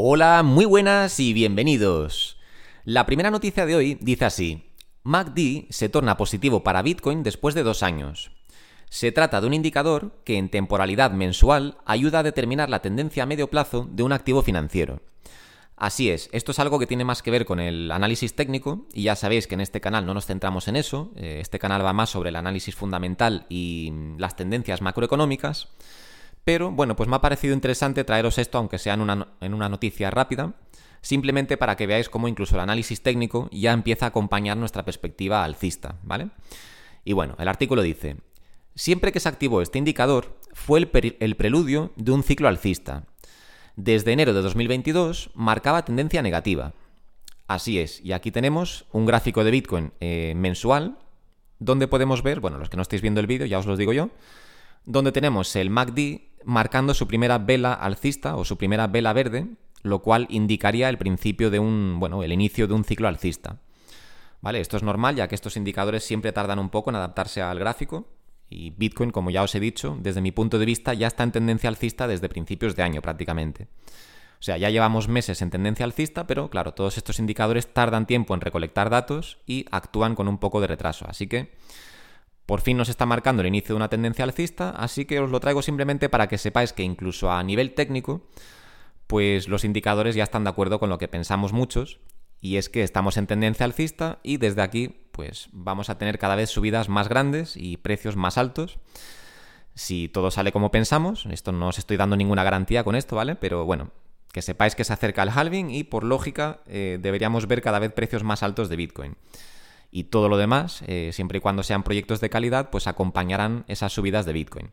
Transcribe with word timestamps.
Hola, 0.00 0.44
muy 0.44 0.64
buenas 0.64 1.18
y 1.18 1.32
bienvenidos. 1.32 2.38
La 2.84 3.04
primera 3.04 3.32
noticia 3.32 3.66
de 3.66 3.74
hoy 3.74 3.98
dice 4.00 4.26
así, 4.26 4.72
MACD 5.02 5.66
se 5.70 5.88
torna 5.88 6.16
positivo 6.16 6.62
para 6.62 6.82
Bitcoin 6.82 7.24
después 7.24 7.56
de 7.56 7.64
dos 7.64 7.82
años. 7.82 8.30
Se 8.88 9.10
trata 9.10 9.40
de 9.40 9.48
un 9.48 9.54
indicador 9.54 10.12
que 10.22 10.38
en 10.38 10.50
temporalidad 10.50 11.10
mensual 11.10 11.78
ayuda 11.84 12.20
a 12.20 12.22
determinar 12.22 12.70
la 12.70 12.80
tendencia 12.80 13.24
a 13.24 13.26
medio 13.26 13.50
plazo 13.50 13.88
de 13.90 14.04
un 14.04 14.12
activo 14.12 14.42
financiero. 14.42 15.00
Así 15.74 16.10
es, 16.10 16.28
esto 16.30 16.52
es 16.52 16.60
algo 16.60 16.78
que 16.78 16.86
tiene 16.86 17.04
más 17.04 17.20
que 17.20 17.32
ver 17.32 17.44
con 17.44 17.58
el 17.58 17.90
análisis 17.90 18.36
técnico 18.36 18.86
y 18.94 19.02
ya 19.02 19.16
sabéis 19.16 19.48
que 19.48 19.54
en 19.54 19.62
este 19.62 19.80
canal 19.80 20.06
no 20.06 20.14
nos 20.14 20.26
centramos 20.26 20.68
en 20.68 20.76
eso, 20.76 21.10
eh, 21.16 21.38
este 21.40 21.58
canal 21.58 21.84
va 21.84 21.92
más 21.92 22.10
sobre 22.10 22.28
el 22.28 22.36
análisis 22.36 22.76
fundamental 22.76 23.46
y 23.48 23.92
las 24.16 24.36
tendencias 24.36 24.80
macroeconómicas, 24.80 25.66
pero 26.44 26.70
bueno, 26.70 26.96
pues 26.96 27.08
me 27.08 27.16
ha 27.16 27.20
parecido 27.20 27.54
interesante 27.54 28.04
traeros 28.04 28.38
esto 28.38 28.58
aunque 28.58 28.78
sea 28.78 28.94
en 28.94 29.00
una, 29.00 29.28
en 29.40 29.54
una 29.54 29.68
noticia 29.68 30.10
rápida, 30.10 30.54
simplemente 31.00 31.56
para 31.56 31.76
que 31.76 31.86
veáis 31.86 32.08
cómo 32.08 32.28
incluso 32.28 32.54
el 32.54 32.60
análisis 32.60 33.02
técnico 33.02 33.48
ya 33.52 33.72
empieza 33.72 34.06
a 34.06 34.08
acompañar 34.08 34.56
nuestra 34.56 34.84
perspectiva 34.84 35.44
alcista, 35.44 35.96
¿vale? 36.02 36.30
Y 37.04 37.12
bueno, 37.12 37.34
el 37.38 37.48
artículo 37.48 37.82
dice, 37.82 38.16
siempre 38.74 39.12
que 39.12 39.20
se 39.20 39.28
activó 39.28 39.62
este 39.62 39.78
indicador 39.78 40.38
fue 40.52 40.80
el, 40.80 41.16
el 41.20 41.36
preludio 41.36 41.92
de 41.96 42.12
un 42.12 42.22
ciclo 42.22 42.48
alcista, 42.48 43.04
desde 43.76 44.12
enero 44.12 44.34
de 44.34 44.42
2022 44.42 45.30
marcaba 45.34 45.84
tendencia 45.84 46.20
negativa. 46.20 46.74
Así 47.46 47.78
es, 47.78 48.00
y 48.04 48.12
aquí 48.12 48.30
tenemos 48.30 48.86
un 48.92 49.06
gráfico 49.06 49.44
de 49.44 49.52
Bitcoin 49.52 49.92
eh, 50.00 50.34
mensual, 50.36 50.98
donde 51.60 51.88
podemos 51.88 52.22
ver, 52.22 52.40
bueno, 52.40 52.58
los 52.58 52.68
que 52.68 52.76
no 52.76 52.82
estáis 52.82 53.02
viendo 53.02 53.20
el 53.20 53.26
vídeo, 53.26 53.46
ya 53.46 53.58
os 53.58 53.66
lo 53.66 53.76
digo 53.76 53.92
yo, 53.92 54.10
donde 54.84 55.12
tenemos 55.12 55.54
el 55.56 55.70
MACD 55.70 56.27
marcando 56.48 56.94
su 56.94 57.06
primera 57.06 57.36
vela 57.36 57.74
alcista 57.74 58.36
o 58.36 58.44
su 58.44 58.56
primera 58.56 58.86
vela 58.86 59.12
verde, 59.12 59.48
lo 59.82 60.00
cual 60.00 60.26
indicaría 60.30 60.88
el 60.88 60.96
principio 60.96 61.50
de 61.50 61.58
un, 61.58 62.00
bueno, 62.00 62.22
el 62.22 62.32
inicio 62.32 62.66
de 62.66 62.72
un 62.72 62.84
ciclo 62.84 63.06
alcista. 63.06 63.58
¿Vale? 64.40 64.60
Esto 64.60 64.78
es 64.78 64.82
normal, 64.82 65.14
ya 65.14 65.28
que 65.28 65.34
estos 65.34 65.58
indicadores 65.58 66.04
siempre 66.04 66.32
tardan 66.32 66.58
un 66.58 66.70
poco 66.70 66.88
en 66.88 66.96
adaptarse 66.96 67.42
al 67.42 67.58
gráfico, 67.58 68.06
y 68.48 68.70
Bitcoin, 68.70 69.10
como 69.10 69.28
ya 69.30 69.42
os 69.42 69.54
he 69.54 69.60
dicho, 69.60 69.98
desde 70.00 70.22
mi 70.22 70.32
punto 70.32 70.58
de 70.58 70.64
vista 70.64 70.94
ya 70.94 71.08
está 71.08 71.22
en 71.22 71.32
tendencia 71.32 71.68
alcista 71.68 72.08
desde 72.08 72.30
principios 72.30 72.74
de 72.74 72.82
año 72.82 73.02
prácticamente. 73.02 73.68
O 74.40 74.42
sea, 74.42 74.56
ya 74.56 74.70
llevamos 74.70 75.06
meses 75.06 75.42
en 75.42 75.50
tendencia 75.50 75.84
alcista, 75.84 76.26
pero 76.26 76.48
claro, 76.48 76.72
todos 76.72 76.96
estos 76.96 77.18
indicadores 77.18 77.74
tardan 77.74 78.06
tiempo 78.06 78.32
en 78.32 78.40
recolectar 78.40 78.88
datos 78.88 79.36
y 79.46 79.66
actúan 79.70 80.14
con 80.14 80.28
un 80.28 80.38
poco 80.38 80.62
de 80.62 80.68
retraso. 80.68 81.04
Así 81.08 81.26
que 81.26 81.52
por 82.48 82.62
fin 82.62 82.78
nos 82.78 82.88
está 82.88 83.04
marcando 83.04 83.42
el 83.42 83.48
inicio 83.48 83.74
de 83.74 83.76
una 83.76 83.90
tendencia 83.90 84.24
alcista, 84.24 84.70
así 84.70 85.04
que 85.04 85.20
os 85.20 85.30
lo 85.30 85.38
traigo 85.38 85.60
simplemente 85.60 86.08
para 86.08 86.28
que 86.28 86.38
sepáis 86.38 86.72
que 86.72 86.82
incluso 86.82 87.30
a 87.30 87.42
nivel 87.42 87.74
técnico, 87.74 88.22
pues 89.06 89.48
los 89.48 89.64
indicadores 89.64 90.14
ya 90.14 90.24
están 90.24 90.44
de 90.44 90.50
acuerdo 90.50 90.80
con 90.80 90.88
lo 90.88 90.96
que 90.96 91.08
pensamos 91.08 91.52
muchos, 91.52 92.00
y 92.40 92.56
es 92.56 92.70
que 92.70 92.84
estamos 92.84 93.18
en 93.18 93.26
tendencia 93.26 93.66
alcista 93.66 94.18
y 94.22 94.38
desde 94.38 94.62
aquí 94.62 94.96
pues 95.12 95.50
vamos 95.52 95.90
a 95.90 95.98
tener 95.98 96.18
cada 96.18 96.36
vez 96.36 96.48
subidas 96.48 96.88
más 96.88 97.10
grandes 97.10 97.54
y 97.54 97.76
precios 97.76 98.16
más 98.16 98.38
altos. 98.38 98.78
Si 99.74 100.08
todo 100.08 100.30
sale 100.30 100.50
como 100.50 100.70
pensamos, 100.70 101.26
esto 101.26 101.52
no 101.52 101.68
os 101.68 101.78
estoy 101.78 101.98
dando 101.98 102.16
ninguna 102.16 102.44
garantía 102.44 102.82
con 102.82 102.96
esto, 102.96 103.14
¿vale? 103.14 103.34
Pero 103.34 103.66
bueno, 103.66 103.90
que 104.32 104.40
sepáis 104.40 104.74
que 104.74 104.84
se 104.84 104.94
acerca 104.94 105.22
el 105.22 105.28
halving 105.28 105.68
y 105.68 105.84
por 105.84 106.02
lógica 106.02 106.60
eh, 106.66 106.96
deberíamos 106.98 107.46
ver 107.46 107.60
cada 107.60 107.78
vez 107.78 107.92
precios 107.92 108.24
más 108.24 108.42
altos 108.42 108.70
de 108.70 108.76
Bitcoin. 108.76 109.16
Y 109.90 110.04
todo 110.04 110.28
lo 110.28 110.36
demás, 110.36 110.82
eh, 110.86 111.10
siempre 111.12 111.38
y 111.38 111.40
cuando 111.40 111.62
sean 111.62 111.82
proyectos 111.82 112.20
de 112.20 112.30
calidad, 112.30 112.70
pues 112.70 112.86
acompañarán 112.86 113.64
esas 113.68 113.92
subidas 113.92 114.26
de 114.26 114.32
Bitcoin. 114.32 114.70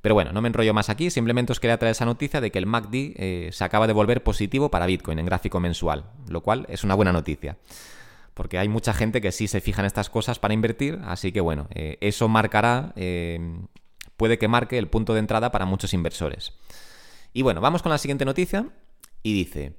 Pero 0.00 0.14
bueno, 0.14 0.32
no 0.32 0.42
me 0.42 0.48
enrollo 0.48 0.74
más 0.74 0.90
aquí, 0.90 1.10
simplemente 1.10 1.52
os 1.52 1.60
quería 1.60 1.78
traer 1.78 1.92
esa 1.92 2.04
noticia 2.04 2.40
de 2.40 2.50
que 2.50 2.58
el 2.58 2.66
MACD 2.66 2.94
eh, 2.94 3.48
se 3.52 3.64
acaba 3.64 3.86
de 3.86 3.92
volver 3.92 4.22
positivo 4.22 4.70
para 4.70 4.86
Bitcoin 4.86 5.18
en 5.18 5.26
gráfico 5.26 5.60
mensual, 5.60 6.04
lo 6.28 6.42
cual 6.42 6.66
es 6.68 6.84
una 6.84 6.94
buena 6.94 7.12
noticia 7.12 7.56
porque 8.34 8.56
hay 8.56 8.66
mucha 8.66 8.94
gente 8.94 9.20
que 9.20 9.30
sí 9.30 9.46
se 9.46 9.60
fija 9.60 9.82
en 9.82 9.86
estas 9.86 10.08
cosas 10.08 10.38
para 10.38 10.54
invertir, 10.54 10.98
así 11.04 11.32
que 11.32 11.42
bueno, 11.42 11.68
eh, 11.74 11.98
eso 12.00 12.28
marcará, 12.28 12.94
puede 14.16 14.38
que 14.38 14.48
marque 14.48 14.78
el 14.78 14.88
punto 14.88 15.12
de 15.12 15.20
entrada 15.20 15.52
para 15.52 15.66
muchos 15.66 15.92
inversores. 15.92 16.54
Y 17.32 17.42
bueno, 17.42 17.60
vamos 17.60 17.82
con 17.82 17.90
la 17.90 17.98
siguiente 17.98 18.24
noticia 18.24 18.68
y 19.22 19.32
dice, 19.32 19.74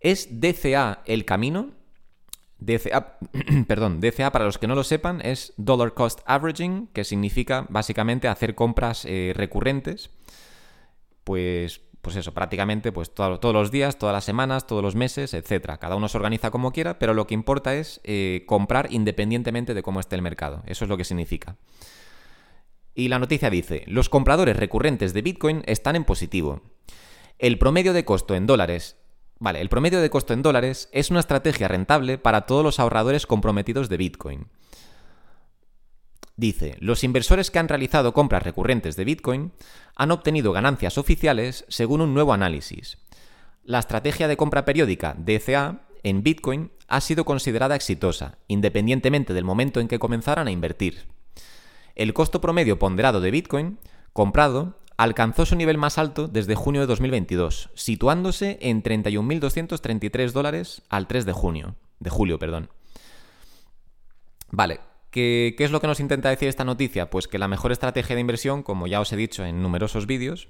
¿es 0.00 0.40
DCA 0.40 1.02
el 1.06 1.24
camino? 1.24 1.70
DCA, 2.66 3.18
perdón, 3.66 4.00
DCA 4.00 4.32
para 4.32 4.44
los 4.44 4.58
que 4.58 4.66
no 4.66 4.74
lo 4.74 4.84
sepan 4.84 5.20
es 5.22 5.52
Dollar 5.56 5.94
Cost 5.94 6.20
Averaging, 6.26 6.88
que 6.88 7.04
significa 7.04 7.66
básicamente 7.68 8.28
hacer 8.28 8.54
compras 8.54 9.04
eh, 9.04 9.32
recurrentes, 9.34 10.10
pues 11.24 11.80
pues 12.02 12.16
eso, 12.16 12.34
prácticamente 12.34 12.90
pues 12.90 13.14
todos 13.14 13.54
los 13.54 13.70
días, 13.70 13.96
todas 13.96 14.12
las 14.12 14.24
semanas, 14.24 14.66
todos 14.66 14.82
los 14.82 14.96
meses, 14.96 15.34
etcétera. 15.34 15.78
Cada 15.78 15.94
uno 15.94 16.08
se 16.08 16.18
organiza 16.18 16.50
como 16.50 16.72
quiera, 16.72 16.98
pero 16.98 17.14
lo 17.14 17.28
que 17.28 17.34
importa 17.34 17.76
es 17.76 18.00
eh, 18.02 18.42
comprar 18.46 18.88
independientemente 18.90 19.72
de 19.72 19.84
cómo 19.84 20.00
esté 20.00 20.16
el 20.16 20.22
mercado. 20.22 20.64
Eso 20.66 20.84
es 20.84 20.88
lo 20.88 20.96
que 20.96 21.04
significa. 21.04 21.56
Y 22.94 23.06
la 23.06 23.20
noticia 23.20 23.50
dice, 23.50 23.84
los 23.86 24.08
compradores 24.08 24.56
recurrentes 24.56 25.14
de 25.14 25.22
Bitcoin 25.22 25.62
están 25.66 25.94
en 25.94 26.04
positivo. 26.04 26.62
El 27.38 27.56
promedio 27.56 27.92
de 27.92 28.04
costo 28.04 28.34
en 28.34 28.46
dólares 28.46 28.96
Vale, 29.42 29.60
el 29.60 29.68
promedio 29.68 30.00
de 30.00 30.08
costo 30.08 30.34
en 30.34 30.42
dólares 30.42 30.88
es 30.92 31.10
una 31.10 31.18
estrategia 31.18 31.66
rentable 31.66 32.16
para 32.16 32.42
todos 32.42 32.62
los 32.62 32.78
ahorradores 32.78 33.26
comprometidos 33.26 33.88
de 33.88 33.96
Bitcoin. 33.96 34.46
Dice, 36.36 36.76
los 36.78 37.02
inversores 37.02 37.50
que 37.50 37.58
han 37.58 37.66
realizado 37.66 38.12
compras 38.12 38.44
recurrentes 38.44 38.94
de 38.94 39.04
Bitcoin 39.04 39.50
han 39.96 40.12
obtenido 40.12 40.52
ganancias 40.52 40.96
oficiales 40.96 41.64
según 41.66 42.02
un 42.02 42.14
nuevo 42.14 42.32
análisis. 42.32 42.98
La 43.64 43.80
estrategia 43.80 44.28
de 44.28 44.36
compra 44.36 44.64
periódica 44.64 45.16
DCA 45.18 45.88
en 46.04 46.22
Bitcoin 46.22 46.70
ha 46.86 47.00
sido 47.00 47.24
considerada 47.24 47.74
exitosa, 47.74 48.38
independientemente 48.46 49.34
del 49.34 49.44
momento 49.44 49.80
en 49.80 49.88
que 49.88 49.98
comenzaran 49.98 50.46
a 50.46 50.52
invertir. 50.52 51.08
El 51.96 52.14
costo 52.14 52.40
promedio 52.40 52.78
ponderado 52.78 53.20
de 53.20 53.32
Bitcoin 53.32 53.80
comprado 54.12 54.78
alcanzó 55.02 55.46
su 55.46 55.56
nivel 55.56 55.78
más 55.78 55.98
alto 55.98 56.28
desde 56.28 56.54
junio 56.54 56.80
de 56.80 56.86
2022, 56.86 57.70
situándose 57.74 58.58
en 58.60 58.82
31.233 58.82 60.32
dólares 60.32 60.82
al 60.88 61.06
3 61.06 61.26
de 61.26 61.32
junio, 61.32 61.74
de 61.98 62.10
julio, 62.10 62.38
perdón. 62.38 62.70
Vale, 64.50 64.80
¿Qué, 65.12 65.54
es 65.58 65.70
lo 65.70 65.80
que 65.80 65.86
nos 65.86 66.00
intenta 66.00 66.30
decir 66.30 66.48
esta 66.48 66.64
noticia? 66.64 67.10
Pues 67.10 67.28
que 67.28 67.38
la 67.38 67.46
mejor 67.46 67.70
estrategia 67.70 68.14
de 68.14 68.20
inversión, 68.22 68.62
como 68.62 68.86
ya 68.86 68.98
os 68.98 69.12
he 69.12 69.16
dicho 69.16 69.44
en 69.44 69.60
numerosos 69.60 70.06
vídeos, 70.06 70.48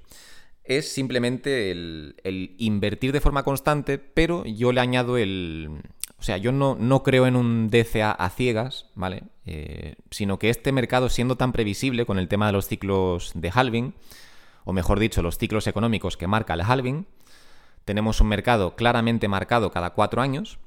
es 0.63 0.89
simplemente 0.89 1.69
el, 1.69 2.55
invertir 2.57 3.11
de 3.11 3.19
forma 3.19 3.43
constante, 3.43 3.97
pero 3.97 4.45
yo 4.45 4.71
le 4.71 4.79
añado 4.79 5.17
el... 5.17 5.81
O 6.17 6.23
sea, 6.23 6.37
yo 6.37 6.53
no, 6.53 6.77
no 6.79 7.03
creo 7.03 7.27
en 7.27 7.35
un 7.35 7.69
DCA 7.69 8.11
a 8.11 8.29
ciegas, 8.29 8.85
¿vale? 8.95 9.23
Eh, 9.45 9.95
sino 10.09 10.39
que 10.39 10.49
este 10.49 10.71
mercado, 10.71 11.09
siendo 11.09 11.35
tan 11.35 11.51
previsible 11.51 12.05
con 12.05 12.17
el 12.17 12.29
tema 12.29 12.47
de 12.47 12.53
los 12.53 12.69
ciclos 12.69 13.33
de 13.35 13.51
halving, 13.53 13.93
o 14.65 14.73
mejor 14.73 14.99
dicho, 14.99 15.21
los 15.21 15.37
ciclos 15.37 15.67
económicos 15.67 16.17
que 16.17 16.27
marca 16.27 16.53
el 16.53 16.61
halving, 16.61 17.07
tenemos 17.85 18.21
un 18.21 18.27
mercado 18.27 18.75
claramente 18.75 19.27
marcado 19.27 19.71
cada 19.71 19.91
cuatro 19.91 20.21
años, 20.21 20.59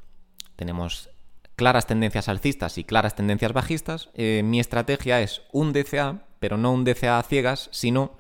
tenemos 0.57 1.11
claras 1.57 1.87
tendencias 1.87 2.29
alcistas 2.29 2.79
y 2.79 2.85
claras 2.85 3.17
tendencias 3.17 3.53
bajistas, 3.53 4.11
eh, 4.15 4.43
mi 4.45 4.61
estrategia 4.61 5.21
es 5.21 5.43
un 5.53 5.73
DCA, 5.73 6.23
pero 6.39 6.57
no 6.57 6.73
un 6.73 6.85
DCA 6.85 7.19
a 7.19 7.23
ciegas, 7.23 7.69
sino 7.73 8.17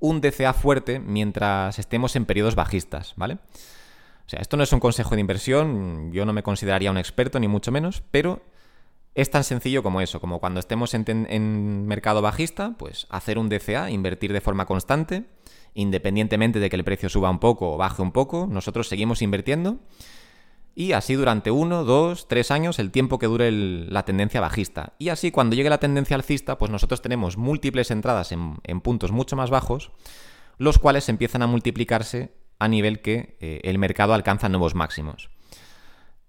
un 0.00 0.20
DCA 0.20 0.52
fuerte 0.52 1.00
mientras 1.00 1.78
estemos 1.78 2.14
en 2.14 2.24
periodos 2.24 2.54
bajistas, 2.54 3.14
¿vale? 3.16 3.34
O 3.34 4.30
sea, 4.30 4.40
esto 4.40 4.56
no 4.56 4.62
es 4.62 4.72
un 4.72 4.80
consejo 4.80 5.14
de 5.14 5.22
inversión, 5.22 6.12
yo 6.12 6.24
no 6.24 6.32
me 6.32 6.42
consideraría 6.42 6.90
un 6.90 6.98
experto, 6.98 7.40
ni 7.40 7.48
mucho 7.48 7.72
menos, 7.72 8.02
pero 8.10 8.42
es 9.18 9.30
tan 9.32 9.42
sencillo 9.42 9.82
como 9.82 10.00
eso, 10.00 10.20
como 10.20 10.38
cuando 10.38 10.60
estemos 10.60 10.94
en, 10.94 11.86
mercado 11.88 12.22
bajista, 12.22 12.76
pues 12.78 13.08
hacer 13.10 13.36
un 13.36 13.48
DCA, 13.48 13.90
invertir 13.90 14.32
de 14.32 14.40
forma 14.40 14.64
constante, 14.64 15.24
independientemente 15.74 16.60
de 16.60 16.70
que 16.70 16.76
el 16.76 16.84
precio 16.84 17.08
suba 17.08 17.28
un 17.28 17.40
poco 17.40 17.72
o 17.72 17.76
baje 17.76 18.00
un 18.00 18.12
poco, 18.12 18.46
nosotros 18.48 18.86
seguimos 18.86 19.20
invirtiendo 19.20 19.80
y 20.76 20.92
así 20.92 21.14
durante 21.14 21.50
uno, 21.50 21.82
dos, 21.82 22.28
tres 22.28 22.52
años, 22.52 22.78
el 22.78 22.92
tiempo 22.92 23.18
que 23.18 23.26
dure 23.26 23.50
la 23.50 24.04
tendencia 24.04 24.40
bajista. 24.40 24.92
Y 25.00 25.08
así 25.08 25.32
cuando 25.32 25.56
llegue 25.56 25.68
la 25.68 25.80
tendencia 25.80 26.14
alcista, 26.14 26.56
pues 26.56 26.70
nosotros 26.70 27.02
tenemos 27.02 27.36
múltiples 27.36 27.90
entradas 27.90 28.30
en, 28.30 28.80
puntos 28.82 29.10
mucho 29.10 29.34
más 29.34 29.50
bajos, 29.50 29.90
los 30.58 30.78
cuales 30.78 31.08
empiezan 31.08 31.42
a 31.42 31.48
multiplicarse 31.48 32.34
a 32.60 32.68
nivel 32.68 33.00
que 33.00 33.36
eh, 33.40 33.62
el 33.64 33.78
mercado 33.78 34.14
alcanza 34.14 34.48
nuevos 34.48 34.76
máximos. 34.76 35.28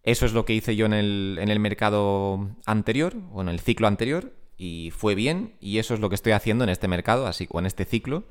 Eso 0.03 0.25
es 0.25 0.33
lo 0.33 0.45
que 0.45 0.53
hice 0.53 0.75
yo 0.75 0.85
en 0.85 0.93
el, 0.93 1.37
en 1.41 1.49
el 1.49 1.59
mercado 1.59 2.49
anterior, 2.65 3.15
o 3.33 3.41
en 3.41 3.49
el 3.49 3.59
ciclo 3.59 3.87
anterior, 3.87 4.33
y 4.57 4.91
fue 4.91 5.15
bien, 5.15 5.55
y 5.59 5.77
eso 5.77 5.93
es 5.93 5.99
lo 5.99 6.09
que 6.09 6.15
estoy 6.15 6.33
haciendo 6.33 6.63
en 6.63 6.69
este 6.69 6.87
mercado, 6.87 7.27
así, 7.27 7.47
o 7.51 7.59
en 7.59 7.65
este 7.65 7.85
ciclo. 7.85 8.25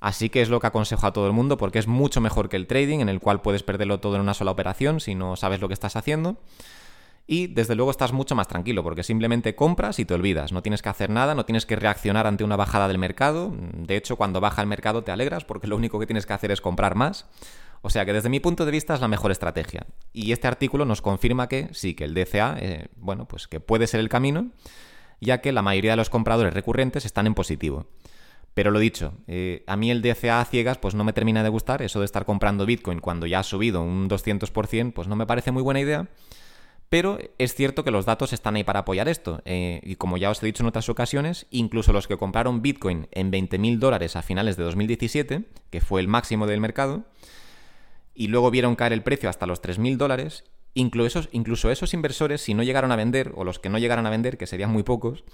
Así 0.00 0.28
que 0.28 0.42
es 0.42 0.48
lo 0.48 0.60
que 0.60 0.66
aconsejo 0.66 1.06
a 1.06 1.12
todo 1.12 1.26
el 1.26 1.32
mundo 1.32 1.56
porque 1.56 1.78
es 1.78 1.86
mucho 1.86 2.20
mejor 2.20 2.48
que 2.48 2.56
el 2.56 2.66
trading 2.66 3.00
en 3.00 3.08
el 3.08 3.20
cual 3.20 3.40
puedes 3.40 3.62
perderlo 3.62 3.98
todo 3.98 4.16
en 4.16 4.20
una 4.20 4.34
sola 4.34 4.50
operación 4.50 5.00
si 5.00 5.14
no 5.14 5.36
sabes 5.36 5.60
lo 5.60 5.68
que 5.68 5.74
estás 5.74 5.96
haciendo. 5.96 6.36
Y 7.26 7.48
desde 7.48 7.74
luego 7.74 7.90
estás 7.90 8.12
mucho 8.12 8.36
más 8.36 8.46
tranquilo 8.46 8.84
porque 8.84 9.02
simplemente 9.02 9.56
compras 9.56 9.98
y 9.98 10.04
te 10.04 10.14
olvidas. 10.14 10.52
No 10.52 10.62
tienes 10.62 10.80
que 10.80 10.90
hacer 10.90 11.10
nada, 11.10 11.34
no 11.34 11.44
tienes 11.44 11.66
que 11.66 11.74
reaccionar 11.74 12.26
ante 12.26 12.44
una 12.44 12.54
bajada 12.54 12.86
del 12.86 12.98
mercado. 12.98 13.52
De 13.72 13.96
hecho, 13.96 14.14
cuando 14.16 14.40
baja 14.40 14.62
el 14.62 14.68
mercado 14.68 15.02
te 15.02 15.10
alegras 15.10 15.44
porque 15.44 15.66
lo 15.66 15.76
único 15.76 15.98
que 15.98 16.06
tienes 16.06 16.24
que 16.24 16.34
hacer 16.34 16.52
es 16.52 16.60
comprar 16.60 16.94
más. 16.94 17.26
O 17.86 17.88
sea 17.88 18.04
que 18.04 18.12
desde 18.12 18.28
mi 18.28 18.40
punto 18.40 18.66
de 18.66 18.72
vista 18.72 18.94
es 18.94 19.00
la 19.00 19.06
mejor 19.06 19.30
estrategia. 19.30 19.86
Y 20.12 20.32
este 20.32 20.48
artículo 20.48 20.84
nos 20.84 21.02
confirma 21.02 21.48
que 21.48 21.68
sí, 21.70 21.94
que 21.94 22.02
el 22.02 22.14
DCA, 22.14 22.56
eh, 22.58 22.88
bueno, 22.96 23.28
pues 23.28 23.46
que 23.46 23.60
puede 23.60 23.86
ser 23.86 24.00
el 24.00 24.08
camino, 24.08 24.50
ya 25.20 25.40
que 25.40 25.52
la 25.52 25.62
mayoría 25.62 25.92
de 25.92 25.96
los 25.96 26.10
compradores 26.10 26.52
recurrentes 26.52 27.04
están 27.04 27.28
en 27.28 27.34
positivo. 27.34 27.86
Pero 28.54 28.72
lo 28.72 28.80
dicho, 28.80 29.12
eh, 29.28 29.62
a 29.68 29.76
mí 29.76 29.92
el 29.92 30.02
DCA 30.02 30.40
a 30.40 30.44
ciegas 30.46 30.78
pues 30.78 30.96
no 30.96 31.04
me 31.04 31.12
termina 31.12 31.44
de 31.44 31.48
gustar, 31.48 31.80
eso 31.80 32.00
de 32.00 32.06
estar 32.06 32.24
comprando 32.24 32.66
Bitcoin 32.66 32.98
cuando 32.98 33.24
ya 33.24 33.38
ha 33.38 33.44
subido 33.44 33.82
un 33.82 34.10
200%, 34.10 34.92
pues 34.92 35.06
no 35.06 35.14
me 35.14 35.26
parece 35.26 35.52
muy 35.52 35.62
buena 35.62 35.78
idea. 35.78 36.08
Pero 36.88 37.18
es 37.38 37.54
cierto 37.54 37.84
que 37.84 37.92
los 37.92 38.04
datos 38.04 38.32
están 38.32 38.56
ahí 38.56 38.64
para 38.64 38.80
apoyar 38.80 39.06
esto. 39.08 39.42
Eh, 39.44 39.80
y 39.84 39.94
como 39.94 40.16
ya 40.16 40.30
os 40.30 40.42
he 40.42 40.46
dicho 40.46 40.64
en 40.64 40.68
otras 40.68 40.88
ocasiones, 40.88 41.46
incluso 41.52 41.92
los 41.92 42.08
que 42.08 42.16
compraron 42.16 42.62
Bitcoin 42.62 43.06
en 43.12 43.30
20.000 43.30 43.78
dólares 43.78 44.16
a 44.16 44.22
finales 44.22 44.56
de 44.56 44.64
2017, 44.64 45.44
que 45.70 45.80
fue 45.80 46.00
el 46.00 46.08
máximo 46.08 46.48
del 46.48 46.60
mercado, 46.60 47.04
y 48.16 48.28
luego 48.28 48.50
vieron 48.50 48.74
caer 48.74 48.92
el 48.92 49.02
precio 49.02 49.28
hasta 49.28 49.46
los 49.46 49.62
3.000 49.62 49.96
dólares, 49.96 50.44
incluso 50.74 51.20
esos, 51.20 51.28
incluso 51.32 51.70
esos 51.70 51.94
inversores, 51.94 52.40
si 52.40 52.54
no 52.54 52.62
llegaron 52.62 52.90
a 52.90 52.96
vender, 52.96 53.32
o 53.36 53.44
los 53.44 53.58
que 53.58 53.68
no 53.68 53.78
llegaron 53.78 54.06
a 54.06 54.10
vender, 54.10 54.38
que 54.38 54.46
serían 54.46 54.70
muy 54.70 54.82
pocos, 54.82 55.24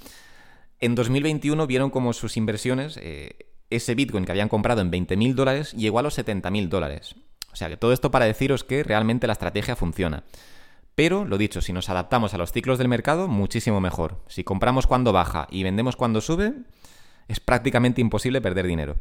en 0.80 0.96
2021 0.96 1.66
vieron 1.68 1.90
como 1.90 2.12
sus 2.12 2.36
inversiones, 2.36 2.98
eh, 3.00 3.46
ese 3.70 3.94
Bitcoin 3.94 4.24
que 4.24 4.32
habían 4.32 4.48
comprado 4.48 4.80
en 4.80 4.90
20.000 4.90 5.34
dólares, 5.34 5.72
llegó 5.72 6.00
a 6.00 6.02
los 6.02 6.18
70.000 6.18 6.68
dólares. 6.68 7.14
O 7.52 7.56
sea 7.56 7.68
que 7.68 7.76
todo 7.76 7.92
esto 7.92 8.10
para 8.10 8.24
deciros 8.24 8.64
que 8.64 8.82
realmente 8.82 9.26
la 9.28 9.34
estrategia 9.34 9.76
funciona. 9.76 10.24
Pero, 10.94 11.24
lo 11.24 11.38
dicho, 11.38 11.60
si 11.60 11.72
nos 11.72 11.88
adaptamos 11.88 12.34
a 12.34 12.38
los 12.38 12.52
ciclos 12.52 12.78
del 12.78 12.88
mercado, 12.88 13.28
muchísimo 13.28 13.80
mejor. 13.80 14.22
Si 14.26 14.44
compramos 14.44 14.86
cuando 14.86 15.12
baja 15.12 15.46
y 15.50 15.62
vendemos 15.62 15.96
cuando 15.96 16.20
sube, 16.20 16.52
es 17.28 17.40
prácticamente 17.40 18.00
imposible 18.00 18.40
perder 18.40 18.66
dinero. 18.66 18.96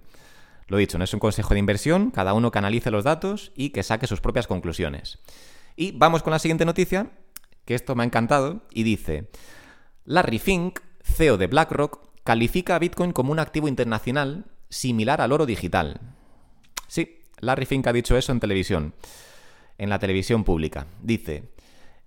Lo 0.72 0.78
dicho, 0.78 0.98
no 0.98 1.04
es 1.04 1.14
un 1.14 1.20
consejo 1.20 1.54
de 1.54 1.60
inversión, 1.60 2.12
cada 2.12 2.34
uno 2.34 2.50
canalice 2.50 2.92
los 2.92 3.04
datos 3.04 3.52
y 3.58 3.72
que 3.72 3.84
saque 3.84 4.08
sus 4.08 4.22
propias 4.22 4.48
conclusiones. 4.48 5.20
Y 5.76 5.92
vamos 5.92 6.24
con 6.24 6.32
la 6.32 6.40
siguiente 6.40 6.64
noticia, 6.64 7.12
que 7.66 7.76
esto 7.76 7.94
me 7.94 8.04
ha 8.04 8.06
encantado, 8.06 8.62
y 8.72 8.84
dice, 8.84 9.30
Larry 10.06 10.40
Fink 10.40 10.80
CEO 11.04 11.36
de 11.36 11.48
BlackRock, 11.48 12.00
califica 12.24 12.78
a 12.78 12.80
Bitcoin 12.80 13.12
como 13.12 13.34
un 13.34 13.40
activo 13.40 13.68
internacional 13.68 14.46
similar 14.70 15.20
al 15.20 15.34
oro 15.34 15.46
digital. 15.46 16.00
Sí, 16.88 17.20
Larry 17.42 17.66
Fink 17.66 17.88
ha 17.88 17.94
dicho 17.94 18.16
eso 18.16 18.32
en 18.32 18.40
televisión, 18.40 18.94
en 19.78 19.90
la 19.90 20.00
televisión 20.00 20.46
pública. 20.46 20.88
Dice, 21.02 21.52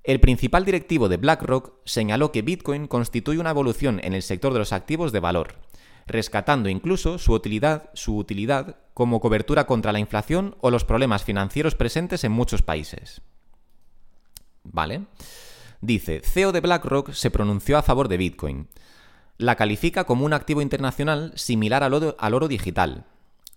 el 0.04 0.20
principal 0.20 0.64
directivo 0.64 1.10
de 1.10 1.18
BlackRock 1.18 1.74
señaló 1.84 2.32
que 2.32 2.40
Bitcoin 2.40 2.86
constituye 2.86 3.40
una 3.40 3.50
evolución 3.50 4.00
en 4.02 4.14
el 4.14 4.22
sector 4.22 4.54
de 4.54 4.60
los 4.60 4.72
activos 4.72 5.12
de 5.12 5.20
valor, 5.20 5.56
rescatando 6.06 6.68
incluso 6.68 7.18
su 7.18 7.32
utilidad, 7.32 7.90
su 7.94 8.16
utilidad 8.16 8.76
como 8.94 9.20
cobertura 9.20 9.66
contra 9.66 9.92
la 9.92 9.98
inflación 9.98 10.56
o 10.60 10.70
los 10.70 10.84
problemas 10.84 11.24
financieros 11.24 11.74
presentes 11.74 12.24
en 12.24 12.32
muchos 12.32 12.62
países. 12.62 13.22
¿Vale? 14.62 15.02
Dice, 15.80 16.20
CEO 16.24 16.52
de 16.52 16.60
BlackRock 16.60 17.12
se 17.12 17.30
pronunció 17.30 17.76
a 17.76 17.82
favor 17.82 18.08
de 18.08 18.16
Bitcoin 18.16 18.68
la 19.38 19.56
califica 19.56 20.04
como 20.04 20.24
un 20.24 20.32
activo 20.32 20.62
internacional 20.62 21.32
similar 21.34 21.82
al 21.82 21.94
oro, 21.94 22.48
digital. 22.48 23.04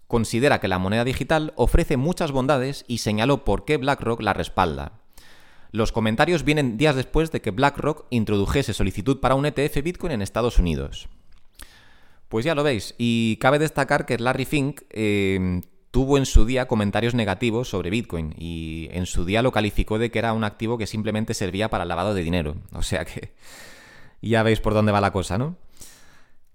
Considera 0.08 0.60
que 0.60 0.68
la 0.68 0.80
moneda 0.80 1.04
digital 1.04 1.54
ofrece 1.56 1.98
muchas 1.98 2.32
bondades 2.32 2.86
y 2.88 3.00
señaló 3.00 3.44
por 3.44 3.66
qué 3.66 3.78
BlackRock 3.78 4.22
la 4.22 4.34
respalda. 4.34 4.94
Los 5.72 5.92
comentarios 5.92 6.44
vienen 6.44 6.78
días 6.78 6.96
después 6.96 7.32
de 7.32 7.42
que 7.42 7.52
BlackRock 7.52 8.06
introdujese 8.10 8.74
solicitud 8.74 9.20
para 9.20 9.36
un 9.36 9.46
ETF 9.46 9.84
Bitcoin 9.84 10.14
en 10.14 10.22
Estados 10.22 10.60
Unidos. 10.60 11.10
Pues 12.30 12.44
ya 12.44 12.56
lo 12.56 12.64
veis, 12.64 12.94
y 12.98 13.38
cabe 13.38 13.60
destacar 13.60 14.06
que 14.06 14.18
Larry 14.18 14.46
Fink 14.46 14.82
eh, 14.90 15.62
tuvo 15.92 16.18
en 16.18 16.26
su 16.26 16.46
día 16.46 16.68
comentarios 16.68 17.16
negativos 17.16 17.70
sobre 17.70 17.90
Bitcoin 17.90 18.36
y 18.38 18.88
en 18.92 19.06
su 19.06 19.26
día 19.26 19.42
lo 19.42 19.52
calificó 19.52 19.98
de 19.98 20.12
que 20.12 20.20
era 20.20 20.34
un 20.34 20.44
activo 20.44 20.78
que 20.78 20.88
simplemente 20.88 21.34
servía 21.34 21.70
para 21.70 21.84
el 21.84 21.90
lavado 21.90 22.14
de 22.14 22.24
dinero. 22.24 22.56
O 22.74 22.84
sea 22.84 23.06
que 23.06 23.34
ya 24.22 24.44
veis 24.44 24.60
por 24.60 24.74
dónde 24.74 24.92
va 24.92 25.02
la 25.02 25.12
cosa, 25.12 25.38
¿no? 25.38 25.58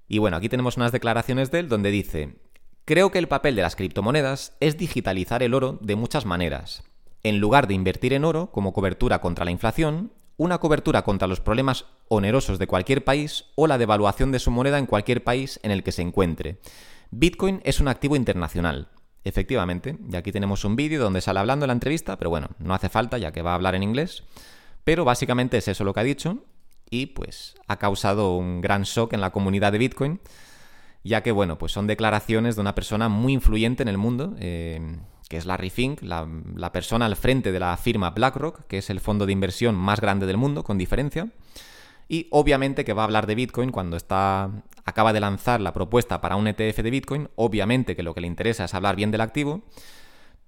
Y 0.09 0.19
bueno, 0.19 0.37
aquí 0.37 0.49
tenemos 0.49 0.77
unas 0.77 0.93
declaraciones 0.93 1.51
de 1.51 1.61
él 1.61 1.69
donde 1.69 1.91
dice, 1.91 2.37
creo 2.85 3.11
que 3.11 3.19
el 3.19 3.29
papel 3.29 3.57
de 3.57 3.63
las 3.63 3.77
criptomonedas 3.77 4.57
es 4.61 4.77
digitalizar 4.77 5.43
el 5.43 5.55
oro 5.55 5.79
de 5.81 5.97
muchas 5.97 6.27
maneras. 6.27 6.85
En 7.23 7.39
lugar 7.39 7.67
de 7.67 7.75
invertir 7.75 8.13
en 8.13 8.25
oro 8.25 8.51
como 8.53 8.73
cobertura 8.73 9.21
contra 9.21 9.45
la 9.45 9.53
inflación, 9.53 10.13
una 10.43 10.59
cobertura 10.59 11.03
contra 11.03 11.29
los 11.29 11.41
problemas 11.41 11.85
onerosos 12.09 12.59
de 12.59 12.67
cualquier 12.67 13.05
país 13.05 13.45
o 13.55 13.69
la 13.69 13.79
devaluación 13.79 14.33
de 14.33 14.41
su 14.41 14.51
moneda 14.51 14.79
en 14.79 14.87
cualquier 14.87 15.23
país 15.23 15.61
en 15.63 15.71
el 15.71 15.85
que 15.85 15.93
se 15.93 16.03
encuentre. 16.03 16.59
Bitcoin 17.13 17.61
es 17.63 17.79
un 17.79 17.87
activo 17.87 18.17
internacional. 18.17 18.89
Efectivamente, 19.23 19.97
y 20.11 20.17
aquí 20.17 20.33
tenemos 20.33 20.65
un 20.65 20.75
vídeo 20.75 21.01
donde 21.01 21.21
sale 21.21 21.39
hablando 21.39 21.65
en 21.65 21.69
la 21.69 21.75
entrevista, 21.75 22.19
pero 22.19 22.29
bueno, 22.29 22.49
no 22.59 22.75
hace 22.75 22.89
falta 22.89 23.19
ya 23.19 23.31
que 23.31 23.41
va 23.41 23.53
a 23.53 23.55
hablar 23.55 23.77
en 23.77 23.85
inglés. 23.85 24.25
Pero 24.83 25.05
básicamente 25.05 25.59
es 25.59 25.69
eso 25.69 25.85
lo 25.85 25.95
que 25.95 26.01
ha 26.01 26.05
dicho 26.05 26.39
y 26.91 27.07
pues 27.07 27.55
ha 27.69 27.79
causado 27.79 28.37
un 28.37 28.61
gran 28.61 28.83
shock 28.83 29.13
en 29.13 29.21
la 29.21 29.31
comunidad 29.31 29.71
de 29.71 29.79
Bitcoin, 29.79 30.21
ya 31.05 31.23
que 31.23 31.31
bueno, 31.31 31.57
pues 31.57 31.71
son 31.71 31.87
declaraciones 31.87 32.57
de 32.57 32.63
una 32.63 32.75
persona 32.75 33.09
muy 33.09 33.33
influyente 33.33 33.85
en 33.85 33.89
el 33.89 33.97
mundo, 33.97 34.35
eh, 34.41 34.99
que 35.33 35.39
es 35.39 35.47
Larry 35.47 35.71
Fink, 35.71 36.03
la, 36.03 36.73
persona 36.75 37.07
al 37.07 37.17
frente 37.17 37.53
de 37.53 37.59
la 37.59 37.75
firma 37.79 38.11
BlackRock, 38.11 38.67
que 38.67 38.77
es 38.77 38.91
el 38.91 39.01
fondo 39.01 39.25
de 39.25 39.33
inversión 39.33 39.75
más 39.75 39.99
grande 39.99 40.27
del 40.27 40.37
mundo, 40.37 40.63
con 40.63 40.77
diferencia. 40.77 41.31
Y 42.07 42.27
obviamente 42.29 42.85
que 42.85 42.93
va 42.93 43.01
a 43.01 43.05
hablar 43.07 43.27
de 43.27 43.35
Bitcoin 43.35 43.71
cuando 43.71 43.97
está 43.97 44.51
acaba 44.85 45.15
de 45.15 45.21
lanzar 45.21 45.63
la 45.63 45.73
propuesta 45.73 46.21
para 46.21 46.37
un 46.37 46.49
ETF 46.49 46.83
de 46.83 46.91
Bitcoin. 46.91 47.29
Obviamente 47.35 47.97
que 47.97 48.03
lo 48.03 48.13
que 48.13 48.21
le 48.21 48.27
interesa 48.27 48.67
es 48.67 48.75
hablar 48.75 48.95
bien 48.95 49.11
del 49.11 49.23
activo. 49.23 49.63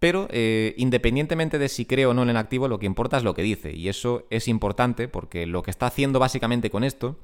Pero 0.01 0.29
eh, 0.31 0.75
independientemente 0.77 1.59
de 1.59 1.71
si 1.71 1.87
cree 1.87 2.05
o 2.05 2.13
no 2.13 2.23
en 2.23 2.29
el 2.29 2.37
activo, 2.37 2.69
lo 2.69 2.79
que 2.79 2.85
importa 2.85 3.17
es 3.17 3.25
lo 3.25 3.33
que 3.33 3.41
dice. 3.41 3.73
Y 3.73 3.89
eso 3.89 4.27
es 4.29 4.49
importante 4.49 5.09
porque 5.09 5.47
lo 5.47 5.63
que 5.63 5.71
está 5.71 5.87
haciendo 5.87 6.19
básicamente 6.19 6.69
con 6.69 6.85
esto 6.85 7.19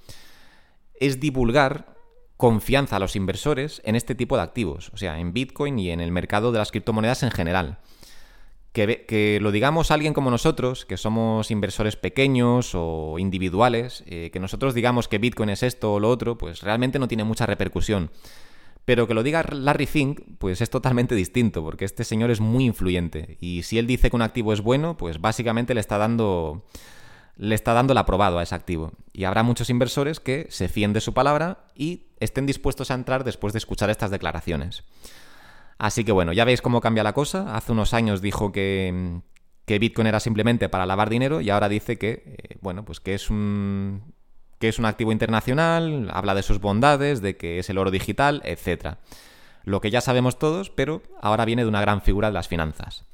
es 0.94 1.20
divulgar 1.20 1.99
confianza 2.40 2.96
a 2.96 2.98
los 2.98 3.14
inversores 3.14 3.82
en 3.84 3.94
este 3.94 4.16
tipo 4.16 4.36
de 4.36 4.42
activos, 4.42 4.90
o 4.94 4.96
sea, 4.96 5.20
en 5.20 5.32
Bitcoin 5.32 5.78
y 5.78 5.90
en 5.90 6.00
el 6.00 6.10
mercado 6.10 6.50
de 6.50 6.58
las 6.58 6.72
criptomonedas 6.72 7.22
en 7.22 7.30
general. 7.30 7.78
Que, 8.72 9.38
lo 9.42 9.50
digamos 9.50 9.90
alguien 9.90 10.14
como 10.14 10.30
nosotros, 10.30 10.86
que 10.86 10.96
somos 10.96 11.50
inversores 11.50 11.96
pequeños 11.96 12.72
o 12.74 13.18
individuales, 13.18 14.04
eh, 14.06 14.30
que 14.32 14.40
nosotros 14.40 14.74
digamos 14.74 15.06
que 15.06 15.18
Bitcoin 15.18 15.50
es 15.50 15.62
esto 15.62 15.92
o 15.94 16.00
lo 16.00 16.08
otro, 16.08 16.38
pues 16.38 16.62
realmente 16.62 16.98
no 16.98 17.08
tiene 17.08 17.24
mucha 17.24 17.46
repercusión. 17.46 18.10
Pero 18.86 19.06
que 19.06 19.14
lo 19.14 19.22
diga 19.22 19.44
Larry 19.52 19.86
Fink, 19.86 20.20
pues 20.38 20.62
es 20.62 20.70
totalmente 20.70 21.14
distinto, 21.14 21.62
porque 21.62 21.84
este 21.84 22.04
señor 22.04 22.30
es 22.30 22.40
muy 22.40 22.64
influyente. 22.64 23.36
Y 23.38 23.64
si 23.64 23.78
él 23.78 23.86
dice 23.86 24.08
que 24.08 24.16
un 24.16 24.22
activo 24.22 24.52
es 24.54 24.62
bueno, 24.62 24.96
pues 24.96 25.20
básicamente 25.20 25.74
le 25.74 25.80
está 25.80 25.98
dando. 25.98 26.64
Le 27.36 27.54
está 27.54 27.72
dando 27.72 27.92
el 27.92 27.98
aprobado 27.98 28.38
a 28.38 28.42
ese 28.42 28.54
activo. 28.54 28.92
Y 29.12 29.24
habrá 29.24 29.42
muchos 29.42 29.70
inversores 29.70 30.20
que 30.20 30.46
se 30.50 30.68
fíen 30.68 30.92
de 30.92 31.00
su 31.00 31.14
palabra 31.14 31.64
y 31.74 32.08
estén 32.20 32.46
dispuestos 32.46 32.90
a 32.90 32.94
entrar 32.94 33.24
después 33.24 33.52
de 33.52 33.58
escuchar 33.58 33.90
estas 33.90 34.10
declaraciones. 34.10 34.84
Así 35.78 36.04
que 36.04 36.12
bueno, 36.12 36.32
ya 36.32 36.44
veis 36.44 36.60
cómo 36.60 36.80
cambia 36.80 37.02
la 37.02 37.14
cosa. 37.14 37.56
Hace 37.56 37.72
unos 37.72 37.94
años 37.94 38.20
dijo 38.20 38.52
que, 38.52 39.20
que 39.64 39.78
Bitcoin 39.78 40.06
era 40.06 40.20
simplemente 40.20 40.68
para 40.68 40.84
lavar 40.84 41.08
dinero 41.08 41.40
y 41.40 41.48
ahora 41.48 41.70
dice 41.70 41.96
que, 41.96 42.36
eh, 42.38 42.58
bueno, 42.60 42.84
pues 42.84 43.00
que 43.00 43.14
es 43.14 43.30
un 43.30 44.14
que 44.60 44.68
es 44.68 44.78
un 44.78 44.84
activo 44.84 45.10
internacional, 45.10 46.10
habla 46.12 46.34
de 46.34 46.42
sus 46.42 46.60
bondades, 46.60 47.22
de 47.22 47.38
que 47.38 47.58
es 47.58 47.70
el 47.70 47.78
oro 47.78 47.90
digital, 47.90 48.42
etc. 48.44 48.96
Lo 49.64 49.80
que 49.80 49.90
ya 49.90 50.02
sabemos 50.02 50.38
todos, 50.38 50.68
pero 50.68 51.02
ahora 51.22 51.46
viene 51.46 51.62
de 51.62 51.68
una 51.68 51.80
gran 51.80 52.02
figura 52.02 52.28
de 52.28 52.34
las 52.34 52.46
finanzas. 52.46 53.06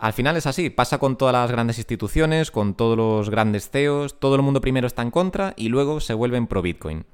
Al 0.00 0.12
final 0.12 0.36
es 0.36 0.46
así, 0.46 0.70
pasa 0.70 0.98
con 0.98 1.16
todas 1.16 1.32
las 1.32 1.50
grandes 1.50 1.78
instituciones, 1.78 2.52
con 2.52 2.74
todos 2.74 2.96
los 2.96 3.30
grandes 3.30 3.68
CEOs, 3.68 4.20
todo 4.20 4.36
el 4.36 4.42
mundo 4.42 4.60
primero 4.60 4.86
está 4.86 5.02
en 5.02 5.10
contra 5.10 5.54
y 5.56 5.70
luego 5.70 5.98
se 5.98 6.14
vuelven 6.14 6.46
pro 6.46 6.62
Bitcoin. 6.62 7.04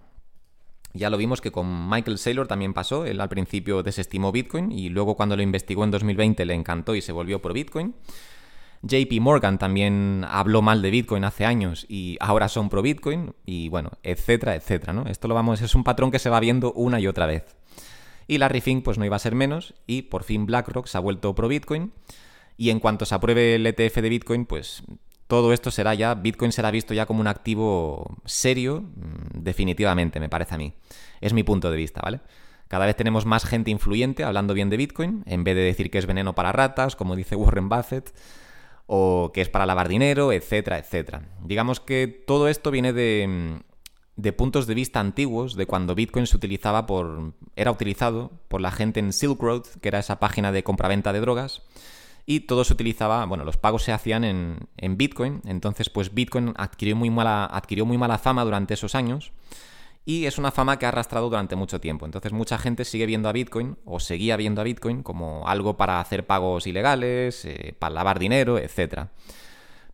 Ya 0.93 1.09
lo 1.09 1.17
vimos 1.17 1.41
que 1.41 1.51
con 1.51 1.89
Michael 1.89 2.19
Saylor 2.19 2.47
también 2.47 2.75
pasó, 2.75 3.07
él 3.07 3.23
al 3.23 3.31
principio 3.31 3.83
desestimó 3.83 4.33
Bitcoin 4.33 4.71
y 4.71 4.91
luego 4.91 5.17
cuando 5.17 5.35
lo 5.35 5.43
investigó 5.43 5.83
en 5.83 5.93
2020 5.93 6.45
le 6.45 6.53
encantó 6.53 6.95
y 6.95 7.01
se 7.01 7.13
volvió 7.13 7.41
pro 7.41 7.55
Bitcoin. 7.55 7.95
JP 8.83 9.19
Morgan 9.19 9.59
también 9.59 10.27
habló 10.29 10.61
mal 10.61 10.83
de 10.83 10.91
Bitcoin 10.91 11.25
hace 11.25 11.47
años 11.47 11.87
y 11.89 12.19
ahora 12.21 12.49
son 12.49 12.69
pro 12.69 12.83
Bitcoin 12.83 13.35
y 13.47 13.71
bueno, 13.71 13.93
etcétera, 14.03 14.57
etcétera, 14.57 14.93
¿no? 14.93 15.07
Esto 15.07 15.27
lo 15.27 15.35
vamos, 15.35 15.63
es 15.63 15.75
un 15.75 15.85
patrón 15.85 16.11
que 16.11 16.19
se 16.19 16.29
va 16.29 16.39
viendo 16.39 16.71
una 16.75 17.01
y 17.01 17.07
otra 17.07 17.25
vez. 17.25 17.57
Y 18.27 18.37
Larry 18.37 18.61
Fink 18.61 18.85
pues 18.85 18.99
no 18.99 19.07
iba 19.07 19.17
a 19.17 19.21
ser 19.21 19.35
menos 19.35 19.73
y 19.87 20.03
por 20.03 20.23
fin 20.23 20.45
BlackRock 20.45 20.87
se 20.87 20.99
ha 20.99 21.01
vuelto 21.01 21.35
pro 21.35 21.49
Bitcoin 21.49 21.93
y 22.57 22.71
en 22.71 22.81
cuanto 22.81 23.05
se 23.05 23.15
apruebe 23.15 23.57
el 23.57 23.67
ETF 23.67 23.97
de 23.97 24.09
Bitcoin, 24.09 24.47
pues 24.47 24.83
todo 25.27 25.53
esto 25.53 25.71
será 25.71 25.95
ya, 25.95 26.15
Bitcoin 26.15 26.53
será 26.53 26.71
visto 26.71 26.95
ya 26.95 27.07
como 27.07 27.21
un 27.21 27.27
activo 27.27 28.19
serio, 28.25 28.83
mm, 28.83 29.43
definitivamente, 29.43 30.21
me 30.21 30.29
parece 30.29 30.55
a 30.55 30.59
mí. 30.59 30.75
Es 31.21 31.33
mi 31.33 31.43
punto 31.43 31.71
de 31.71 31.77
vista, 31.77 32.01
¿vale? 32.03 32.21
Cada 32.69 32.87
vez 32.87 32.97
tenemos 32.97 33.27
más 33.27 33.45
gente 33.45 33.71
influyente 33.71 34.25
hablando 34.25 34.55
bien 34.55 34.71
de 34.71 34.77
Bitcoin, 34.77 35.23
en 35.27 35.45
vez 35.45 35.55
de 35.55 35.63
decir 35.63 35.91
que 35.91 35.99
es 35.99 36.07
veneno 36.07 36.35
para 36.35 36.53
ratas, 36.53 36.97
como 36.97 37.17
dice 37.17 37.37
Warren 37.37 37.69
Buffett 37.69 38.13
o 38.87 39.31
que 39.33 39.41
es 39.41 39.49
para 39.49 39.67
lavar 39.67 39.89
dinero, 39.89 40.33
etcétera, 40.33 40.79
etcétera. 40.79 41.23
Digamos 41.43 41.81
que 41.81 42.07
todo 42.07 42.49
esto 42.49 42.71
viene 42.71 42.93
de, 42.93 43.61
de 44.17 44.33
puntos 44.33 44.67
de 44.67 44.75
vista 44.75 45.01
antiguos 45.01 45.57
de 45.57 45.67
cuando 45.67 45.95
Bitcoin 45.95 46.27
se 46.27 46.37
utilizaba 46.37 46.87
por. 46.87 47.33
era 47.57 47.71
utilizado 47.71 48.31
por 48.49 48.61
la 48.61 48.71
gente 48.71 49.01
en 49.01 49.13
Silk 49.13 49.41
Road, 49.41 49.65
que 49.81 49.89
era 49.89 50.01
esa 50.01 50.21
página 50.21 50.53
de 50.53 50.63
compraventa 50.63 51.13
de 51.13 51.21
drogas. 51.21 51.63
Y 52.27 52.41
todo 52.41 52.65
se 52.65 52.73
utilizaba, 52.73 53.25
bueno, 53.27 53.45
los 53.45 53.57
pagos 53.59 53.83
se 53.83 53.93
hacían 53.93 54.25
en, 54.25 54.69
en 54.77 54.97
Bitcoin. 54.97 55.43
Entonces, 55.45 55.91
pues 55.91 56.15
Bitcoin 56.15 56.55
adquirió 56.57 56.97
muy, 56.97 57.11
mala, 57.11 57.45
adquirió 57.45 57.85
muy 57.85 57.99
mala 57.99 58.19
fama 58.19 58.45
durante 58.45 58.75
esos 58.75 58.95
años. 58.95 59.33
Y 60.07 60.27
es 60.27 60.37
una 60.37 60.51
fama 60.51 60.79
que 60.79 60.85
ha 60.85 60.91
arrastrado 60.91 61.31
durante 61.31 61.57
mucho 61.57 61.81
tiempo. 61.81 62.05
Entonces 62.05 62.33
mucha 62.33 62.59
gente 62.59 62.85
sigue 62.85 63.07
viendo 63.07 63.29
a 63.29 63.33
Bitcoin 63.33 63.79
o 63.87 64.01
seguía 64.01 64.37
viendo 64.37 64.61
a 64.61 64.65
Bitcoin 64.65 65.03
como 65.03 65.49
algo 65.49 65.77
para 65.79 66.01
hacer 66.01 66.27
pagos 66.27 66.67
ilegales, 66.67 67.45
eh, 67.47 67.75
para 67.79 67.95
lavar 67.95 68.19
dinero, 68.19 68.59
etc. 68.59 69.07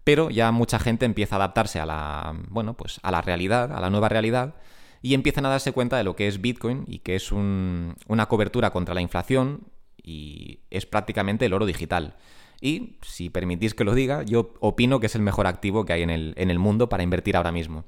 Pero 0.03 0.31
ya 0.31 0.51
mucha 0.51 0.81
gente 0.81 1.07
empieza 1.07 1.37
a 1.37 1.39
adaptarse 1.39 1.79
a 1.79 1.87
la, 1.87 2.35
bueno, 2.49 2.75
pues 2.75 2.99
a 3.03 3.13
la 3.13 3.23
realidad, 3.23 3.73
a 3.73 3.81
la 3.81 3.91
nueva 3.91 4.09
realidad, 4.09 4.57
y 5.01 5.15
empiezan 5.15 5.47
a 5.47 5.49
darse 5.49 5.73
cuenta 5.73 5.97
de 5.97 6.05
lo 6.05 6.17
que 6.17 6.27
es 6.27 6.41
Bitcoin 6.41 6.85
y 6.89 6.99
que 6.99 7.15
es 7.15 7.31
una 7.31 8.27
cobertura 8.29 8.71
contra 8.71 8.95
la 8.95 9.01
inflación 9.03 9.69
y 10.03 10.61
es 10.71 10.87
prácticamente 10.87 11.47
el 11.47 11.53
oro 11.53 11.67
digital. 11.67 12.17
Y, 12.61 12.99
si 13.03 13.31
permitís 13.31 13.75
que 13.75 13.85
lo 13.85 13.95
diga, 13.95 14.23
yo 14.23 14.53
opino 14.61 15.01
que 15.01 15.07
es 15.07 15.15
el 15.15 15.23
mejor 15.23 15.47
activo 15.47 15.85
que 15.85 15.95
hay 15.95 16.03
en 16.03 16.11
el, 16.11 16.35
en 16.37 16.51
el 16.51 16.59
mundo 16.59 16.89
para 16.89 17.03
invertir 17.03 17.37
ahora 17.37 17.53
mismo. 17.53 17.85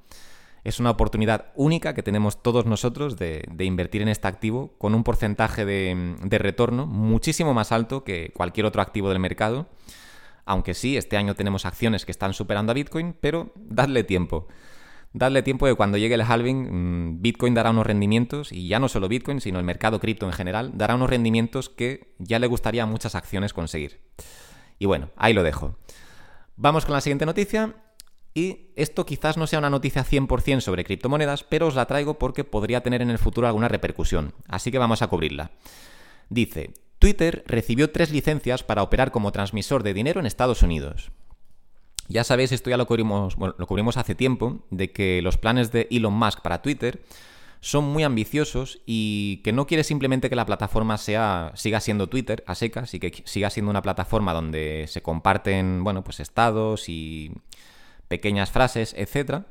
Es 0.65 0.79
una 0.79 0.91
oportunidad 0.91 1.47
única 1.57 1.93
que 1.93 2.03
tenemos 2.03 2.43
todos 2.43 2.67
nosotros 2.67 3.17
de, 3.17 3.45
invertir 3.59 4.01
en 4.01 4.09
este 4.09 4.29
activo 4.29 4.75
con 4.79 4.95
un 4.95 5.03
porcentaje 5.03 5.65
de, 5.65 6.17
de, 6.23 6.39
retorno 6.39 6.87
muchísimo 6.87 7.53
más 7.53 7.73
alto 7.73 8.05
que 8.05 8.33
cualquier 8.33 8.67
otro 8.67 8.81
activo 8.81 9.09
del 9.09 9.19
mercado. 9.19 9.67
Aunque 10.45 10.75
sí, 10.75 10.97
este 10.97 11.17
año 11.17 11.35
tenemos 11.35 11.67
acciones 11.67 12.05
que 12.05 12.13
están 12.13 12.33
superando 12.33 12.71
a 12.71 12.75
Bitcoin, 12.75 13.15
pero 13.21 13.53
dadle 13.57 14.05
tiempo. 14.05 14.47
Dadle 15.15 15.43
tiempo 15.43 15.67
de 15.67 15.75
cuando 15.75 15.99
llegue 15.99 16.15
el 16.15 16.23
halving, 16.23 16.69
mm, 16.71 17.23
Bitcoin 17.23 17.55
dará 17.55 17.71
unos 17.71 17.87
rendimientos, 17.87 18.53
y 18.53 18.69
ya 18.69 18.79
no 18.79 18.89
solo 18.89 19.09
Bitcoin, 19.09 19.41
sino 19.41 19.59
el 19.59 19.65
mercado 19.65 20.01
cripto 20.01 20.27
en 20.27 20.33
general, 20.33 20.73
dará 20.75 20.95
unos 20.95 21.11
rendimientos 21.11 21.69
que 21.69 22.15
ya 22.19 22.39
le 22.39 22.47
gustaría 22.47 22.85
a 22.85 22.87
muchas 22.87 23.15
acciones 23.15 23.53
conseguir. 23.53 24.01
Y 24.79 24.87
bueno, 24.87 25.11
ahí 25.17 25.35
lo 25.35 25.43
dejo. 25.43 25.77
Vamos 26.57 26.85
con 26.85 26.95
la 26.95 27.01
siguiente 27.01 27.27
noticia 27.27 27.75
y 28.35 28.73
esto 28.77 29.05
quizás 29.05 29.37
no 29.37 29.47
sea 29.47 29.59
una 29.59 29.71
noticia 29.71 30.05
100% 30.05 30.61
sobre 30.61 30.85
criptomonedas, 30.85 31.45
pero 31.45 31.67
os 31.67 31.75
la 31.75 31.87
traigo 31.87 32.19
porque 32.19 32.45
podría 32.45 32.83
tener 32.83 33.03
en 33.03 33.11
el 33.11 33.19
futuro 33.19 33.47
alguna 33.47 33.69
repercusión, 33.69 34.35
así 34.49 34.71
que 34.71 34.79
vamos 34.79 35.03
a 35.03 35.09
cubrirla. 35.09 35.51
Dice, 36.31 36.73
Twitter 36.99 37.45
recibió 37.47 37.91
tres 37.91 38.11
licencias 38.11 38.63
para 38.63 38.83
operar 38.83 39.11
como 39.11 39.33
transmisor 39.33 39.83
de 39.83 39.93
dinero 39.93 40.21
en 40.21 40.27
Estados 40.27 40.63
Unidos. 40.63 41.11
Ya 42.09 42.25
sabéis, 42.25 42.53
esto 42.53 42.69
ya 42.69 42.77
lo 42.77 42.87
cubrimos, 42.87 43.37
lo 43.39 43.67
cubrimos 43.67 43.97
hace 43.97 44.15
tiempo, 44.15 44.61
de 44.71 44.93
que 44.93 45.23
los 45.23 45.39
planes 45.39 45.73
de 45.73 45.89
Elon 45.91 46.13
Musk 46.13 46.41
para 46.41 46.63
Twitter 46.63 47.01
son 47.61 47.85
muy 47.85 48.03
ambiciosos 48.03 48.81
y 48.87 49.37
que 49.45 49.53
no 49.53 49.69
quiere 49.69 49.85
simplemente 49.85 50.29
que 50.29 50.35
la 50.35 50.47
plataforma 50.47 50.99
sea, 50.99 51.53
siga 51.55 51.79
siendo 51.79 52.09
Twitter 52.09 52.43
a 52.49 52.57
secas 52.57 52.93
y 52.93 52.99
que 52.99 53.23
siga 53.25 53.51
siendo 53.51 53.71
una 53.71 53.83
plataforma 53.83 54.33
donde 54.35 54.87
se 54.89 55.01
comparten, 55.01 55.85
bueno, 55.85 56.03
pues 56.03 56.19
estados 56.19 56.89
y 56.89 57.31
pequeñas 58.09 58.51
frases, 58.51 58.95
etc., 58.99 59.45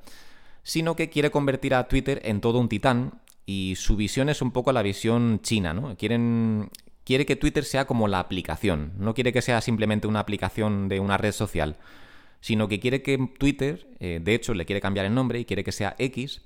sino 0.61 0.97
que 0.97 1.09
quiere 1.09 1.31
convertir 1.31 1.73
a 1.73 1.87
Twitter 1.87 2.21
en 2.25 2.41
todo 2.41 2.59
un 2.59 2.67
titán 2.67 3.21
y 3.45 3.75
su 3.77 3.95
visión 3.95 4.27
es 4.27 4.41
un 4.41 4.51
poco 4.51 4.73
la 4.73 4.81
visión 4.81 5.39
china, 5.41 5.73
¿no? 5.73 5.95
Quieren, 5.95 6.69
quiere 7.05 7.25
que 7.25 7.37
Twitter 7.37 7.63
sea 7.63 7.87
como 7.87 8.09
la 8.09 8.19
aplicación, 8.19 8.91
no 8.97 9.13
quiere 9.13 9.31
que 9.31 9.41
sea 9.41 9.61
simplemente 9.61 10.07
una 10.07 10.19
aplicación 10.19 10.89
de 10.89 10.99
una 10.99 11.17
red 11.17 11.31
social, 11.31 11.77
sino 12.41 12.67
que 12.67 12.79
quiere 12.79 13.01
que 13.01 13.17
Twitter, 13.37 13.87
eh, 13.99 14.19
de 14.21 14.35
hecho 14.35 14.53
le 14.53 14.65
quiere 14.65 14.81
cambiar 14.81 15.05
el 15.05 15.13
nombre 15.13 15.39
y 15.39 15.45
quiere 15.45 15.63
que 15.63 15.71
sea 15.71 15.95
X, 15.97 16.41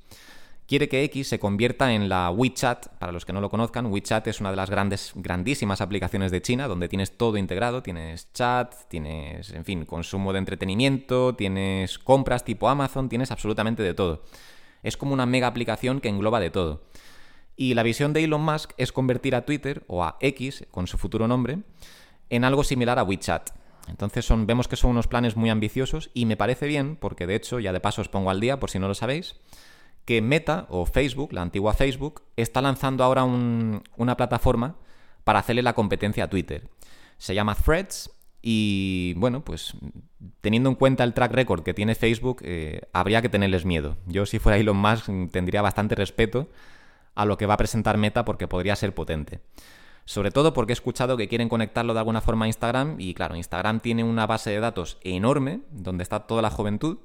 quiere 0.67 0.89
que 0.89 1.03
X 1.05 1.27
se 1.27 1.39
convierta 1.39 1.93
en 1.93 2.09
la 2.09 2.29
WeChat. 2.29 2.87
Para 2.99 3.11
los 3.11 3.25
que 3.25 3.33
no 3.33 3.41
lo 3.41 3.49
conozcan, 3.49 3.87
WeChat 3.87 4.27
es 4.27 4.39
una 4.39 4.51
de 4.51 4.57
las 4.57 4.69
grandes, 4.69 5.13
grandísimas 5.15 5.81
aplicaciones 5.81 6.31
de 6.31 6.41
China 6.41 6.67
donde 6.67 6.89
tienes 6.89 7.17
todo 7.17 7.37
integrado. 7.37 7.81
Tienes 7.81 8.31
chat, 8.33 8.73
tienes, 8.89 9.51
en 9.51 9.65
fin, 9.65 9.85
consumo 9.85 10.33
de 10.33 10.39
entretenimiento, 10.39 11.35
tienes 11.35 11.97
compras 11.97 12.43
tipo 12.43 12.69
Amazon, 12.69 13.09
tienes 13.09 13.31
absolutamente 13.31 13.83
de 13.83 13.93
todo. 13.93 14.23
Es 14.83 14.97
como 14.97 15.13
una 15.13 15.25
mega 15.25 15.47
aplicación 15.47 16.01
que 16.01 16.09
engloba 16.09 16.39
de 16.39 16.49
todo. 16.49 16.83
Y 17.55 17.73
la 17.73 17.83
visión 17.83 18.11
de 18.11 18.23
Elon 18.23 18.43
Musk 18.43 18.73
es 18.77 18.91
convertir 18.91 19.33
a 19.33 19.45
Twitter 19.45 19.83
o 19.87 20.03
a 20.03 20.17
X, 20.19 20.65
con 20.71 20.87
su 20.87 20.97
futuro 20.97 21.27
nombre, 21.27 21.59
en 22.29 22.43
algo 22.43 22.63
similar 22.63 22.99
a 22.99 23.03
WeChat. 23.03 23.51
Entonces 23.87 24.25
son, 24.25 24.47
vemos 24.47 24.67
que 24.67 24.75
son 24.75 24.91
unos 24.91 25.07
planes 25.07 25.35
muy 25.35 25.49
ambiciosos 25.49 26.09
y 26.13 26.25
me 26.25 26.37
parece 26.37 26.67
bien, 26.67 26.95
porque 26.95 27.27
de 27.27 27.35
hecho, 27.35 27.59
ya 27.59 27.73
de 27.73 27.79
paso 27.79 28.01
os 28.01 28.09
pongo 28.09 28.29
al 28.29 28.39
día 28.39 28.59
por 28.59 28.69
si 28.69 28.79
no 28.79 28.87
lo 28.87 28.95
sabéis, 28.95 29.35
que 30.05 30.21
Meta 30.21 30.67
o 30.69 30.85
Facebook, 30.85 31.33
la 31.33 31.41
antigua 31.41 31.73
Facebook, 31.73 32.23
está 32.35 32.61
lanzando 32.61 33.03
ahora 33.03 33.23
una 33.23 34.17
plataforma 34.17 34.75
para 35.23 35.39
hacerle 35.39 35.63
la 35.63 35.73
competencia 35.73 36.25
a 36.25 36.29
Twitter. 36.29 36.69
Se 37.17 37.33
llama 37.33 37.55
Threads 37.55 38.11
y 38.41 39.15
bueno, 39.17 39.43
pues 39.43 39.73
teniendo 40.41 40.69
en 40.69 40.75
cuenta 40.75 41.03
el 41.03 41.13
track 41.13 41.31
record 41.31 41.63
que 41.63 41.73
tiene 41.73 41.95
Facebook, 41.95 42.41
eh, 42.43 42.81
habría 42.93 43.21
que 43.23 43.29
tenerles 43.29 43.65
miedo. 43.65 43.97
Yo 44.05 44.27
si 44.27 44.37
fuera 44.37 44.57
Elon 44.57 44.77
Musk 44.77 45.09
tendría 45.31 45.63
bastante 45.63 45.95
respeto 45.95 46.47
a 47.15 47.25
lo 47.25 47.37
que 47.37 47.47
va 47.47 47.55
a 47.55 47.57
presentar 47.57 47.97
Meta 47.97 48.23
porque 48.23 48.47
podría 48.47 48.75
ser 48.75 48.93
potente. 48.93 49.39
Sobre 50.05 50.31
todo 50.31 50.53
porque 50.53 50.71
he 50.71 50.73
escuchado 50.73 51.17
que 51.17 51.27
quieren 51.27 51.49
conectarlo 51.49 51.93
de 51.93 51.99
alguna 51.99 52.21
forma 52.21 52.45
a 52.45 52.47
Instagram 52.47 52.95
y 52.99 53.15
claro, 53.15 53.35
Instagram 53.35 53.79
tiene 53.79 54.03
una 54.03 54.27
base 54.27 54.51
de 54.51 54.59
datos 54.59 54.97
enorme 55.01 55.61
donde 55.71 56.03
está 56.03 56.27
toda 56.27 56.43
la 56.43 56.51
juventud 56.51 56.99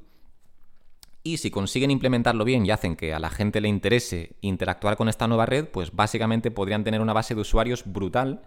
y 1.23 1.39
si 1.39 1.51
consiguen 1.51 1.91
implementarlo 1.91 2.45
bien 2.45 2.65
y 2.65 2.71
hacen 2.71 2.97
que 2.97 3.13
a 3.13 3.19
la 3.19 3.31
gente 3.31 3.61
le 3.61 3.69
interese 3.69 4.37
interactuar 4.41 4.97
con 4.97 5.09
esta 5.09 5.29
nueva 5.29 5.47
red, 5.47 5.67
pues 5.67 5.95
básicamente 5.95 6.51
podrían 6.51 6.85
tener 6.85 7.01
una 7.01 7.13
base 7.13 7.35
de 7.35 7.41
usuarios 7.43 7.85
brutal 7.85 8.43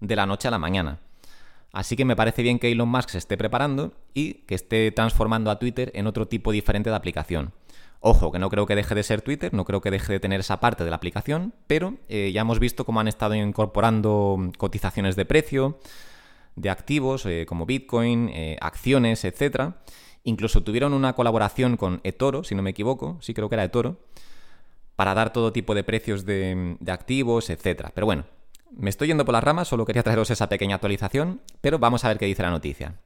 de 0.00 0.16
la 0.16 0.26
noche 0.26 0.48
a 0.48 0.50
la 0.50 0.58
mañana. 0.58 0.98
Así 1.72 1.96
que 1.96 2.04
me 2.04 2.16
parece 2.16 2.42
bien 2.42 2.58
que 2.58 2.70
Elon 2.72 2.88
Musk 2.88 3.10
se 3.10 3.18
esté 3.18 3.36
preparando 3.36 3.92
y 4.12 4.34
que 4.46 4.56
esté 4.56 4.90
transformando 4.90 5.50
a 5.50 5.58
Twitter 5.60 5.92
en 5.94 6.08
otro 6.08 6.26
tipo 6.26 6.50
diferente 6.50 6.90
de 6.90 6.96
aplicación. 6.96 7.52
Ojo, 8.00 8.32
que 8.32 8.38
no 8.38 8.48
creo 8.48 8.66
que 8.66 8.74
deje 8.74 8.94
de 8.94 9.02
ser 9.02 9.20
Twitter, 9.20 9.52
no 9.52 9.64
creo 9.64 9.82
que 9.82 9.90
deje 9.90 10.14
de 10.14 10.20
tener 10.20 10.40
esa 10.40 10.58
parte 10.58 10.84
de 10.84 10.90
la 10.90 10.96
aplicación, 10.96 11.54
pero 11.66 11.94
eh, 12.08 12.30
ya 12.32 12.40
hemos 12.40 12.58
visto 12.58 12.86
cómo 12.86 13.00
han 13.00 13.08
estado 13.08 13.34
incorporando 13.34 14.38
cotizaciones 14.56 15.16
de 15.16 15.26
precio, 15.26 15.78
de 16.56 16.70
activos 16.70 17.26
eh, 17.26 17.44
como 17.46 17.66
Bitcoin, 17.66 18.30
eh, 18.30 18.56
acciones, 18.60 19.24
etcétera 19.24 19.82
Incluso 20.22 20.62
tuvieron 20.62 20.92
una 20.92 21.14
colaboración 21.14 21.76
con 21.76 22.00
eToro, 22.04 22.44
si 22.44 22.54
no 22.54 22.62
me 22.62 22.70
equivoco, 22.70 23.16
sí 23.20 23.32
creo 23.32 23.48
que 23.48 23.54
era 23.54 23.64
eToro, 23.64 23.96
para 24.96 25.14
dar 25.14 25.32
todo 25.32 25.52
tipo 25.52 25.74
de 25.74 25.82
precios 25.82 26.26
de, 26.26 26.76
activos, 26.88 27.48
etc. 27.48 27.88
Pero 27.94 28.04
bueno, 28.04 28.24
me 28.70 28.90
estoy 28.90 29.08
yendo 29.08 29.24
por 29.24 29.32
las 29.32 29.44
ramas, 29.44 29.68
solo 29.68 29.86
quería 29.86 30.02
traeros 30.02 30.30
esa 30.30 30.48
pequeña 30.48 30.74
actualización, 30.74 31.40
pero 31.62 31.78
vamos 31.78 32.04
a 32.04 32.08
ver 32.08 32.18
qué 32.18 32.26
dice 32.26 32.42
la 32.42 32.50
noticia. 32.50 32.96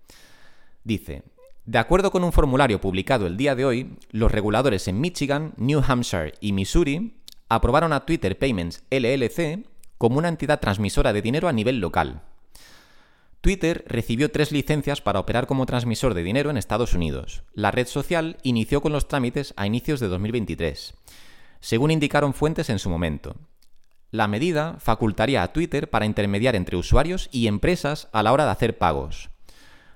Dice, 0.82 1.22
de 1.66 1.78
acuerdo 1.78 2.11
con 2.11 2.25
un 2.25 2.33
formulario 2.33 2.80
publicado 2.80 3.26
el 3.26 3.38
día 3.38 3.54
de 3.54 3.64
hoy, 3.64 3.97
los 4.11 4.30
reguladores 4.30 4.87
en 4.87 5.00
Michigan, 5.00 5.54
New 5.56 5.83
Hampshire 5.87 6.35
y 6.40 6.52
Missouri 6.52 7.14
aprobaron 7.49 7.92
a 7.92 8.04
Twitter 8.04 8.38
Payments 8.38 8.85
LLC 8.90 9.66
como 9.97 10.18
una 10.18 10.28
entidad 10.28 10.61
transmisora 10.61 11.14
de 11.14 11.23
dinero 11.23 11.49
a 11.49 11.52
nivel 11.52 11.80
local. 11.80 12.23
Twitter 13.40 13.85
recibió 13.87 14.30
tres 14.30 14.52
licencias 14.52 15.00
para 15.00 15.21
operar 15.21 15.47
como 15.47 15.66
transmisor 15.66 16.14
de 16.14 16.23
dinero 16.23 16.50
en 16.50 16.56
Estados 16.56 16.94
Unidos. 16.94 17.44
La 17.52 17.71
red 17.71 17.87
social 17.87 18.38
inició 18.42 18.80
con 18.83 18.92
los 18.92 19.09
trámites 19.09 19.54
a 19.56 19.66
inicios 19.66 20.00
de 20.00 20.09
2023, 20.09 20.94
según 21.61 21.90
indicaron 21.90 22.35
fuentes 22.35 22.68
en 22.68 22.78
su 22.78 22.90
momento. 22.90 23.37
La 24.11 24.28
medida 24.28 24.76
facultaría 24.80 25.42
a 25.42 25.52
Twitter 25.52 25.90
para 25.90 26.06
intermediar 26.06 26.56
entre 26.56 26.76
usuarios 26.76 27.28
y 27.33 27.47
empresas 27.47 28.09
a 28.12 28.23
la 28.23 28.33
hora 28.33 28.44
de 28.44 28.50
hacer 28.50 28.78
pagos. 28.78 29.30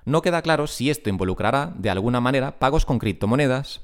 No 0.08 0.22
queda 0.22 0.40
claro 0.40 0.66
si 0.66 0.88
esto 0.88 1.10
involucrará, 1.10 1.74
de 1.76 1.90
alguna 1.90 2.22
manera, 2.22 2.58
pagos 2.58 2.86
con 2.86 2.98
criptomonedas, 2.98 3.82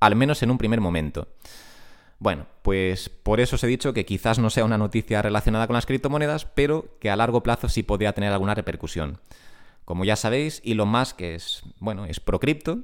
al 0.00 0.16
menos 0.16 0.42
en 0.42 0.50
un 0.50 0.56
primer 0.56 0.80
momento. 0.80 1.28
Bueno, 2.18 2.46
pues 2.62 3.10
por 3.10 3.38
eso 3.40 3.56
os 3.56 3.64
he 3.64 3.66
dicho 3.66 3.92
que 3.92 4.06
quizás 4.06 4.38
no 4.38 4.48
sea 4.48 4.64
una 4.64 4.78
noticia 4.78 5.20
relacionada 5.20 5.66
con 5.66 5.74
las 5.74 5.84
criptomonedas, 5.84 6.46
pero 6.46 6.96
que 7.00 7.10
a 7.10 7.16
largo 7.16 7.42
plazo 7.42 7.68
sí 7.68 7.82
podría 7.82 8.14
tener 8.14 8.32
alguna 8.32 8.54
repercusión. 8.54 9.20
Como 9.84 10.06
ya 10.06 10.16
sabéis, 10.16 10.62
Elon 10.64 10.88
Musk 10.88 11.20
es, 11.20 11.64
bueno, 11.80 12.06
es 12.06 12.18
pro 12.18 12.40
cripto. 12.40 12.78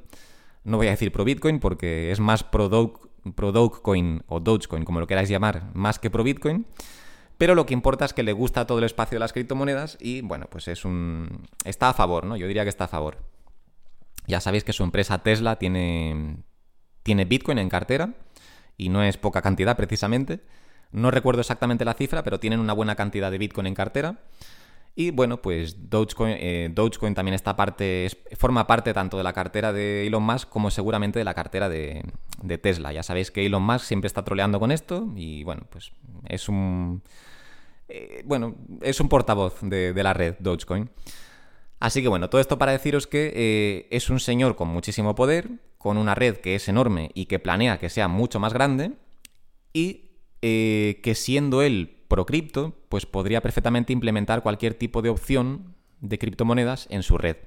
No 0.62 0.76
voy 0.76 0.88
a 0.88 0.90
decir 0.90 1.10
pro 1.10 1.24
Bitcoin 1.24 1.58
porque 1.58 2.12
es 2.12 2.20
más 2.20 2.44
pro, 2.44 2.68
Dogecoin 2.68 4.24
o 4.26 4.40
Dogecoin, 4.40 4.84
como 4.84 5.00
lo 5.00 5.06
queráis 5.06 5.30
llamar, 5.30 5.70
más 5.72 5.98
que 5.98 6.10
pro 6.10 6.22
Bitcoin. 6.22 6.66
Pero 7.38 7.54
lo 7.54 7.66
que 7.66 7.74
importa 7.74 8.04
es 8.04 8.12
que 8.12 8.22
le 8.22 8.32
gusta 8.32 8.66
todo 8.66 8.78
el 8.78 8.84
espacio 8.84 9.16
de 9.16 9.20
las 9.20 9.32
criptomonedas 9.32 9.98
y, 10.00 10.20
bueno, 10.20 10.46
pues 10.50 10.68
es 10.68 10.84
un... 10.84 11.46
está 11.64 11.88
a 11.88 11.94
favor, 11.94 12.24
¿no? 12.24 12.36
Yo 12.36 12.46
diría 12.46 12.62
que 12.62 12.68
está 12.68 12.84
a 12.84 12.88
favor. 12.88 13.18
Ya 14.26 14.40
sabéis 14.40 14.64
que 14.64 14.72
su 14.72 14.84
empresa 14.84 15.18
Tesla 15.18 15.56
tiene, 15.56 16.36
tiene 17.02 17.24
Bitcoin 17.24 17.58
en 17.58 17.68
cartera 17.68 18.14
y 18.76 18.88
no 18.88 19.02
es 19.02 19.16
poca 19.16 19.42
cantidad 19.42 19.76
precisamente. 19.76 20.40
No 20.92 21.10
recuerdo 21.10 21.40
exactamente 21.40 21.84
la 21.84 21.94
cifra, 21.94 22.22
pero 22.22 22.38
tienen 22.38 22.60
una 22.60 22.74
buena 22.74 22.94
cantidad 22.94 23.30
de 23.30 23.38
Bitcoin 23.38 23.66
en 23.66 23.74
cartera. 23.74 24.20
Y 24.94 25.10
bueno, 25.10 25.40
pues 25.40 25.88
Dogecoin, 25.88 26.36
eh, 26.38 26.74
también 27.14 27.34
está 27.34 27.56
parte, 27.56 28.08
forma 28.36 28.66
parte 28.66 28.92
tanto 28.92 29.16
de 29.16 29.22
la 29.22 29.32
cartera 29.32 29.72
de 29.72 30.06
Elon 30.06 30.22
Musk 30.22 30.50
como 30.50 30.70
seguramente 30.70 31.18
de 31.18 31.24
la 31.24 31.32
cartera 31.32 31.70
de, 31.70 32.04
de 32.42 32.58
Tesla. 32.58 32.92
Ya 32.92 33.02
sabéis 33.02 33.30
que 33.30 33.46
Elon 33.46 33.62
Musk 33.62 33.86
siempre 33.86 34.06
está 34.06 34.22
troleando 34.22 34.60
con 34.60 34.70
esto 34.70 35.10
y 35.16 35.44
bueno, 35.44 35.62
pues 35.70 35.92
es 36.28 36.48
un... 36.48 37.02
Eh, 37.88 38.22
bueno, 38.26 38.54
es 38.82 39.00
un 39.00 39.08
portavoz 39.08 39.60
de, 39.62 39.94
la 39.94 40.12
red 40.12 40.34
Dogecoin. 40.40 40.90
Así 41.80 42.02
que 42.02 42.08
bueno, 42.08 42.28
todo 42.28 42.40
esto 42.40 42.58
para 42.58 42.72
deciros 42.72 43.06
que 43.06 43.32
eh, 43.34 43.88
es 43.90 44.10
un 44.10 44.20
señor 44.20 44.56
con 44.56 44.68
muchísimo 44.68 45.14
poder, 45.14 45.48
con 45.78 45.96
una 45.96 46.14
red 46.14 46.36
que 46.36 46.54
es 46.54 46.68
enorme 46.68 47.10
y 47.14 47.26
que 47.26 47.38
planea 47.38 47.78
que 47.78 47.88
sea 47.88 48.08
mucho 48.08 48.38
más 48.40 48.52
grande 48.52 48.92
y 49.72 50.10
que 50.42 51.12
siendo 51.14 51.62
él 51.62 52.01
pro 52.12 52.26
cripto, 52.26 52.74
pues 52.90 53.06
podría 53.06 53.40
perfectamente 53.40 53.94
implementar 53.94 54.42
cualquier 54.42 54.74
tipo 54.74 55.00
de 55.00 55.08
opción 55.08 55.74
de 56.02 56.18
criptomonedas 56.18 56.86
en 56.90 57.02
su 57.02 57.16
red. 57.16 57.38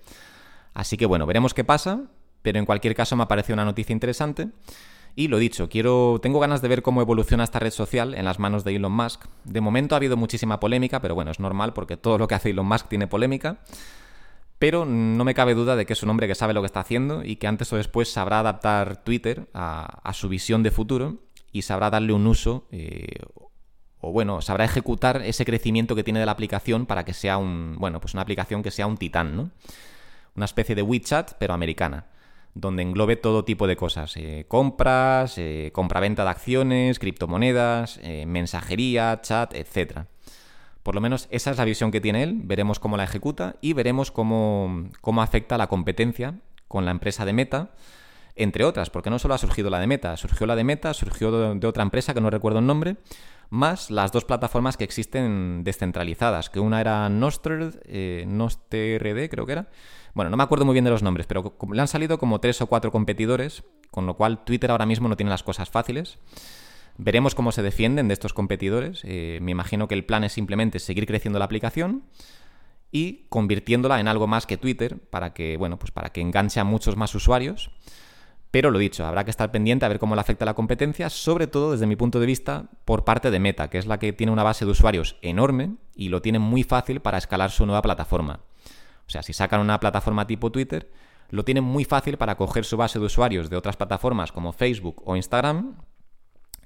Así 0.74 0.98
que 0.98 1.06
bueno, 1.06 1.28
veremos 1.28 1.54
qué 1.54 1.64
pasa, 1.64 2.06
pero 2.42 2.58
en 2.58 2.66
cualquier 2.66 2.96
caso 2.96 3.16
me 3.16 3.22
ha 3.22 3.28
parecido 3.28 3.54
una 3.54 3.66
noticia 3.66 3.94
interesante. 3.94 4.50
Y 5.16 5.28
lo 5.28 5.38
dicho, 5.38 5.70
quiero, 5.70 6.18
tengo 6.20 6.40
ganas 6.40 6.64
de 6.64 6.68
ver 6.68 6.82
cómo 6.82 7.02
evoluciona 7.02 7.44
esta 7.44 7.60
red 7.60 7.70
social 7.70 8.16
en 8.16 8.26
las 8.26 8.40
manos 8.40 8.64
de 8.64 8.76
Elon 8.76 8.92
Musk. 8.92 9.26
De 9.44 9.62
momento 9.62 9.94
ha 9.94 9.98
habido 9.98 10.18
muchísima 10.18 10.60
polémica, 10.60 11.00
pero 11.00 11.14
bueno, 11.14 11.30
es 11.30 11.40
normal 11.40 11.74
porque 11.74 11.96
todo 11.96 12.18
lo 12.18 12.28
que 12.28 12.34
hace 12.34 12.50
Elon 12.50 12.66
Musk 12.66 12.88
tiene 12.88 13.06
polémica. 13.06 13.60
Pero 14.58 14.84
no 14.84 15.24
me 15.24 15.36
cabe 15.36 15.54
duda 15.54 15.76
de 15.76 15.86
que 15.86 15.94
es 15.94 16.02
un 16.02 16.10
hombre 16.10 16.28
que 16.28 16.34
sabe 16.34 16.56
lo 16.56 16.62
que 16.62 16.68
está 16.68 16.80
haciendo 16.80 17.24
y 17.24 17.36
que 17.36 17.46
antes 17.46 17.72
o 17.72 17.78
después 17.78 18.12
sabrá 18.12 18.40
adaptar 18.40 19.04
Twitter 19.04 19.48
a, 19.54 20.12
su 20.14 20.28
visión 20.28 20.64
de 20.64 20.72
futuro 20.72 21.20
y 21.52 21.62
sabrá 21.62 21.92
darle 21.92 22.14
un 22.14 22.26
uso 22.26 22.68
eh, 22.72 23.20
o 24.06 24.12
bueno, 24.12 24.40
sabrá 24.42 24.66
ejecutar 24.66 25.24
ese 25.24 25.46
crecimiento 25.46 25.96
que 25.96 26.04
tiene 26.04 26.20
de 26.20 26.28
la 26.28 26.32
aplicación 26.32 26.86
para 26.86 27.04
que 27.06 27.14
sea 27.14 27.40
un, 27.40 27.76
bueno, 27.80 28.00
pues 28.00 28.14
una 28.14 28.22
aplicación 28.22 28.62
que 28.62 28.70
sea 28.70 28.86
un 28.86 28.98
titán, 28.98 29.36
¿no? 29.36 29.50
Una 30.36 30.46
especie 30.46 30.76
de 30.76 30.84
WeChat, 30.84 31.34
pero 31.40 31.56
americana, 31.56 32.06
donde 32.54 32.84
englobe 32.84 33.16
todo 33.16 33.46
tipo 33.46 33.66
de 33.66 33.76
cosas, 33.76 34.16
eh, 34.18 34.46
compras, 34.48 35.40
eh, 35.40 35.72
compra-venta 35.74 36.24
de 36.24 36.30
acciones, 36.30 37.00
criptomonedas, 37.00 38.00
eh, 38.04 38.26
mensajería, 38.28 39.22
chat, 39.22 39.56
etc. 39.56 40.02
Por 40.84 40.94
lo 40.94 41.02
menos 41.02 41.28
esa 41.32 41.50
es 41.50 41.58
la 41.58 41.66
visión 41.66 41.90
que 41.90 42.00
tiene 42.00 42.22
él, 42.22 42.42
veremos 42.44 42.80
cómo 42.80 42.98
la 42.98 43.06
ejecuta 43.06 43.56
y 43.60 43.74
veremos 43.74 44.12
cómo, 44.12 44.88
cómo 45.02 45.24
afecta 45.24 45.58
la 45.58 45.66
competencia 45.66 46.36
con 46.68 46.86
la 46.86 46.92
empresa 46.92 47.26
de 47.26 47.34
Meta, 47.34 47.72
entre 48.36 48.66
otras, 48.66 48.92
porque 48.92 49.10
no 49.10 49.18
solo 49.18 49.34
ha 49.34 49.38
surgido 49.40 49.72
la 49.72 49.80
de 49.80 49.88
Meta, 49.88 50.16
surgió 50.16 50.46
la 50.46 50.56
de 50.56 50.64
Meta, 50.64 50.94
surgió 50.94 51.56
de 51.56 51.68
otra 51.68 51.82
empresa 51.82 52.14
que 52.14 52.22
no 52.22 52.30
recuerdo 52.30 52.60
el 52.60 52.68
nombre, 52.68 52.98
más 53.50 53.92
las 53.92 54.12
dos 54.12 54.26
plataformas 54.26 54.78
que 54.78 54.84
existen 54.84 55.64
descentralizadas, 55.64 56.50
que 56.50 56.60
una 56.60 56.82
era 56.82 57.08
Nostred, 57.10 57.76
eh, 57.86 58.26
Nostrd 58.28 59.30
creo 59.30 59.46
que 59.46 59.52
era. 59.52 59.70
Bueno, 60.14 60.30
no 60.32 60.38
me 60.38 60.44
acuerdo 60.44 60.66
muy 60.66 60.74
bien 60.74 60.86
de 60.86 60.92
los 60.92 61.04
nombres, 61.04 61.28
pero 61.28 61.56
le 61.72 61.82
han 61.82 61.88
salido 61.88 62.18
como 62.18 62.40
tres 62.40 62.62
o 62.62 62.68
cuatro 62.68 62.92
competidores, 62.92 63.64
con 63.92 64.06
lo 64.06 64.16
cual 64.16 64.46
Twitter 64.46 64.72
ahora 64.72 64.86
mismo 64.86 65.10
no 65.10 65.18
tiene 65.18 65.30
las 65.30 65.44
cosas 65.44 65.70
fáciles. 65.70 66.20
Veremos 66.98 67.36
cómo 67.36 67.52
se 67.52 67.62
defienden 67.62 68.08
de 68.08 68.14
estos 68.14 68.34
competidores. 68.34 69.02
Eh, 69.04 69.40
me 69.42 69.52
imagino 69.52 69.88
que 69.88 69.96
el 69.96 70.06
plan 70.06 70.24
es 70.24 70.32
simplemente 70.32 70.80
seguir 70.80 71.06
creciendo 71.06 71.40
la 71.40 71.46
aplicación 71.46 72.04
y 72.92 73.26
convirtiéndola 73.28 74.00
en 74.00 74.08
algo 74.08 74.28
más 74.28 74.46
que 74.46 74.56
Twitter 74.56 74.98
para 75.10 75.34
que, 75.34 75.58
bueno, 75.58 75.78
pues 75.78 75.92
para 75.92 76.10
que 76.10 76.22
enganche 76.22 76.62
a 76.62 76.64
muchos 76.64 76.96
más 76.96 77.14
usuarios 77.14 77.72
pero 78.56 78.72
lo 78.72 78.80
dicho, 78.80 79.06
habrá 79.06 79.26
que 79.26 79.32
estar 79.32 79.52
pendiente 79.52 79.84
a 79.84 79.90
ver 79.90 80.00
cómo 80.00 80.16
le 80.16 80.22
afecta 80.22 80.46
la 80.46 80.54
competencia, 80.54 81.10
sobre 81.10 81.46
todo 81.46 81.74
desde 81.74 81.88
mi 81.88 81.98
punto 81.98 82.22
de 82.22 82.26
vista 82.26 82.70
por 82.86 83.04
parte 83.04 83.30
de 83.30 83.38
Meta, 83.38 83.70
que 83.70 83.78
es 83.78 83.86
la 83.86 84.00
que 84.00 84.14
tiene 84.14 84.32
una 84.32 84.44
base 84.44 84.64
de 84.64 84.72
usuarios 84.72 85.18
enorme 85.22 85.76
y 85.94 86.08
lo 86.08 86.22
tiene 86.22 86.40
muy 86.40 86.64
fácil 86.64 87.02
para 87.02 87.18
escalar 87.18 87.52
su 87.52 87.66
nueva 87.66 87.82
plataforma. 87.82 88.40
O 89.06 89.10
sea, 89.10 89.24
si 89.24 89.34
sacan 89.34 89.60
una 89.60 89.82
plataforma 89.82 90.26
tipo 90.26 90.54
Twitter, 90.54 90.90
lo 91.32 91.44
tienen 91.44 91.66
muy 91.66 91.84
fácil 91.84 92.18
para 92.18 92.38
coger 92.38 92.64
su 92.64 92.78
base 92.78 92.98
de 92.98 93.04
usuarios 93.04 93.50
de 93.50 93.58
otras 93.58 93.76
plataformas 93.76 94.32
como 94.32 94.54
Facebook 94.54 95.04
o 95.04 95.18
Instagram 95.18 95.76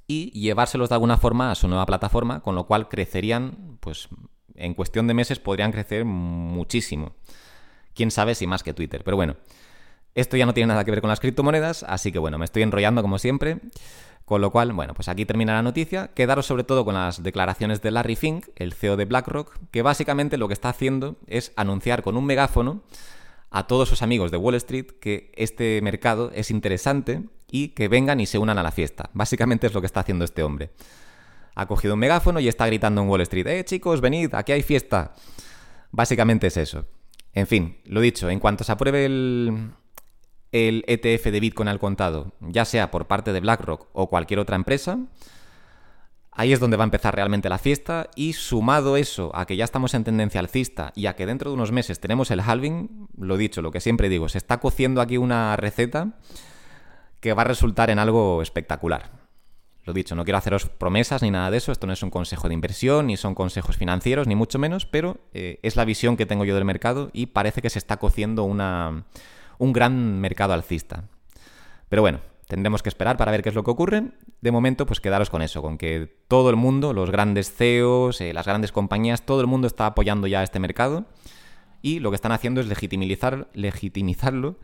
y 0.06 0.30
llevárselos 0.40 0.90
de 0.90 0.94
alguna 0.94 1.18
forma 1.18 1.50
a 1.50 1.56
su 1.56 1.68
nueva 1.68 1.88
plataforma, 1.88 2.42
con 2.42 2.54
lo 2.54 2.68
cual 2.68 2.88
crecerían, 2.88 3.80
pues 3.80 4.10
en 4.54 4.76
cuestión 4.76 5.08
de 5.08 5.16
meses 5.16 5.40
podrían 5.40 5.72
crecer 5.72 6.06
muchísimo. 6.06 7.16
Quién 7.96 8.12
sabe 8.12 8.36
si 8.36 8.46
más 8.46 8.62
que 8.62 8.76
Twitter, 8.76 9.04
pero 9.04 9.18
bueno. 9.18 9.38
Esto 10.16 10.38
ya 10.38 10.46
no 10.46 10.54
tiene 10.54 10.68
nada 10.68 10.84
que 10.84 10.92
ver 10.92 11.02
con 11.02 11.10
las 11.10 11.20
criptomonedas, 11.20 11.84
así 11.84 12.12
que 12.12 12.20
bueno, 12.20 12.38
me 12.38 12.46
estoy 12.46 12.64
enrollando 12.64 13.02
como 13.02 13.20
siempre. 13.20 13.60
Con 14.26 14.42
lo 14.42 14.52
cual, 14.52 14.74
bueno, 14.74 14.94
pues 14.94 15.10
aquí 15.10 15.26
termina 15.26 15.54
la 15.54 15.64
noticia. 15.64 16.10
Quedaros 16.14 16.46
sobre 16.46 16.64
todo 16.64 16.86
con 16.86 16.94
las 16.94 17.24
declaraciones 17.24 17.82
de 17.82 17.90
Larry 17.90 18.16
Fink, 18.16 18.50
el 18.58 18.74
CEO 18.74 18.96
de 18.96 19.06
BlackRock, 19.06 19.58
que 19.72 19.82
básicamente 19.82 20.38
lo 20.38 20.48
que 20.48 20.54
está 20.54 20.70
haciendo 20.70 21.16
es 21.26 21.52
anunciar 21.56 22.04
con 22.04 22.16
un 22.16 22.26
megáfono 22.26 22.84
a 23.50 23.66
todos 23.66 23.90
sus 23.90 24.04
amigos 24.04 24.30
de 24.30 24.38
Wall 24.38 24.54
Street 24.56 24.86
que 25.02 25.32
este 25.36 25.82
mercado 25.82 26.32
es 26.36 26.52
interesante 26.52 27.24
y 27.50 27.70
que 27.70 27.88
vengan 27.88 28.20
y 28.20 28.28
se 28.28 28.38
unan 28.38 28.60
a 28.60 28.64
la 28.64 28.72
fiesta. 28.72 29.10
Básicamente 29.14 29.66
es 29.66 29.74
lo 29.74 29.82
que 29.82 29.88
está 29.88 30.02
haciendo 30.02 30.26
este 30.26 30.44
hombre. 30.44 30.70
Ha 31.56 31.66
cogido 31.66 31.96
un 31.96 32.00
megáfono 32.00 32.40
y 32.40 32.48
está 32.48 32.68
gritando 32.68 33.02
en 33.02 33.10
Wall 33.10 33.22
Street, 33.22 33.48
¡eh 33.48 33.66
chicos, 33.66 34.02
venid, 34.02 34.36
aquí 34.36 34.52
hay 34.52 34.62
fiesta! 34.62 35.14
Básicamente 35.92 36.48
es 36.48 36.58
eso. 36.58 36.86
En 37.34 37.48
fin, 37.48 37.80
lo 37.86 38.02
dicho, 38.02 38.30
en 38.30 38.40
cuanto 38.40 38.64
se 38.64 38.72
apruebe 38.72 39.06
el, 39.06 39.72
el 40.52 40.84
ETF 40.88 41.26
de 41.26 41.40
Bitcoin 41.40 41.68
al 41.68 41.80
contado, 41.80 42.34
ya 42.40 42.66
sea 42.66 42.92
por 42.92 43.08
parte 43.08 43.34
de 43.34 43.40
BlackRock 43.40 43.88
o 43.94 44.10
cualquier 44.10 44.40
otra 44.40 44.56
empresa, 44.56 45.00
ahí 46.32 46.54
es 46.54 46.60
donde 46.60 46.78
va 46.78 46.84
a 46.84 46.86
empezar 46.86 47.16
realmente 47.16 47.50
la 47.50 47.58
fiesta 47.58 48.10
y 48.16 48.34
sumado 48.34 48.98
eso 48.98 49.32
a 49.36 49.46
que 49.46 49.58
ya 49.58 49.66
estamos 49.66 49.94
en 49.94 50.04
tendencia 50.04 50.40
alcista 50.40 50.92
y 50.96 51.06
a 51.06 51.16
que 51.16 51.26
dentro 51.26 51.52
de 51.52 51.56
unos 51.56 51.72
meses 51.72 52.00
tenemos 52.00 52.32
el 52.32 52.40
halving, 52.40 53.08
lo 53.18 53.38
dicho, 53.38 53.62
lo 53.62 53.72
que 53.72 53.82
siempre 53.82 54.10
digo, 54.10 54.30
se 54.30 54.38
está 54.38 54.60
cociendo 54.60 55.02
aquí 55.02 55.18
una 55.18 55.56
receta 55.56 56.14
que 57.20 57.34
va 57.34 57.42
a 57.42 57.46
resultar 57.46 57.90
en 57.90 58.00
algo 58.00 58.42
espectacular. 58.42 59.12
Lo 59.86 59.94
dicho, 59.94 60.16
no 60.16 60.24
quiero 60.24 60.38
haceros 60.38 60.68
promesas 60.68 61.22
ni 61.22 61.32
nada 61.32 61.52
de 61.52 61.58
eso, 61.58 61.72
esto 61.72 61.88
no 61.88 61.94
es 61.94 62.04
un 62.04 62.10
consejo 62.10 62.48
de 62.48 62.54
inversión, 62.54 63.08
ni 63.08 63.18
son 63.18 63.34
consejos 63.34 63.76
financieros, 63.76 64.28
ni 64.28 64.36
mucho 64.36 64.60
menos, 64.60 64.86
pero 64.86 65.18
eh, 65.34 65.60
es 65.64 65.76
la 65.76 65.86
visión 65.86 66.16
que 66.16 66.26
tengo 66.26 66.46
yo 66.46 66.56
del 66.56 66.66
mercado 66.66 67.10
y 67.12 67.28
parece 67.28 67.62
que 67.62 67.70
se 67.70 67.80
está 67.80 67.98
cociendo 67.98 68.44
una 68.44 69.06
un 69.60 69.72
gran 69.72 70.20
mercado 70.20 70.54
alcista. 70.54 71.04
Pero 71.88 72.02
bueno, 72.02 72.22
tendremos 72.48 72.82
que 72.82 72.90
esperar 72.90 73.16
para 73.16 73.32
ver 73.32 73.44
qué 73.44 73.50
es 73.50 73.56
lo 73.56 73.64
que 73.64 73.72
ocurre. 73.72 74.06
De 74.42 74.52
momento, 74.52 74.88
pues 74.88 75.00
quedaros 75.00 75.30
con 75.30 75.44
eso, 75.44 75.62
con 75.62 75.78
que 75.78 76.12
todo 76.28 76.50
el 76.50 76.56
mundo, 76.56 76.94
los 76.94 77.12
grandes 77.12 77.54
CEOs, 77.54 78.22
eh, 78.22 78.34
las 78.34 78.48
grandes 78.48 78.72
compañías, 78.72 79.26
todo 79.26 79.42
el 79.42 79.48
mundo 79.48 79.68
está 79.68 79.86
apoyando 79.86 80.26
ya 80.26 80.42
este 80.42 80.60
mercado 80.60 81.06
y 81.82 82.00
lo 82.00 82.12
que 82.12 82.16
están 82.16 82.32
haciendo 82.32 82.62
es 82.62 82.68
legitimizar, 82.68 83.48
legitimizarlo, 83.54 84.58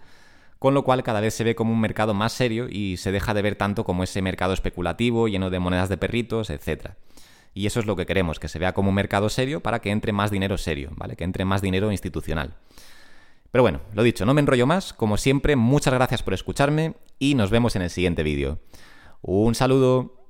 con 0.59 0.73
lo 0.73 0.83
cual 0.83 1.03
cada 1.03 1.21
vez 1.21 1.33
se 1.33 1.43
ve 1.43 1.55
como 1.55 1.73
un 1.73 1.81
mercado 1.81 2.13
más 2.13 2.33
serio 2.33 2.67
y 2.69 2.97
se 2.97 3.11
deja 3.11 3.33
de 3.33 3.41
ver 3.41 3.55
tanto 3.55 3.83
como 3.83 4.03
ese 4.03 4.21
mercado 4.21 4.53
especulativo 4.53 5.27
lleno 5.27 5.49
de 5.49 5.59
monedas 5.59 5.89
de 5.89 5.97
perritos, 5.97 6.49
etc. 6.49 6.91
Y 7.53 7.67
eso 7.67 7.79
es 7.79 7.85
lo 7.85 7.95
que 7.95 8.05
queremos, 8.05 8.39
que 8.39 8.47
se 8.47 8.59
vea 8.59 8.73
como 8.73 8.89
un 8.89 8.95
mercado 8.95 9.29
serio 9.29 9.61
para 9.61 9.79
que 9.79 9.91
entre 9.91 10.11
más 10.11 10.31
dinero 10.31 10.57
serio, 10.57 10.91
¿vale? 10.95 11.15
Que 11.15 11.23
entre 11.23 11.45
más 11.45 11.61
dinero 11.61 11.91
institucional. 11.91 12.55
Pero 13.55 13.63
bueno, 13.63 13.79
lo 13.93 14.03
dicho, 14.03 14.25
no 14.25 14.33
me 14.33 14.41
enrollo 14.41 14.67
más. 14.67 14.91
Como 14.91 15.15
siempre, 15.15 15.55
muchas 15.55 15.93
gracias 15.93 16.21
por 16.21 16.33
escucharme 16.33 16.95
y 17.19 17.35
nos 17.35 17.51
vemos 17.51 17.77
en 17.77 17.83
el 17.83 17.89
siguiente 17.89 18.21
vídeo. 18.21 18.59
Un 19.21 19.55
saludo. 19.55 20.24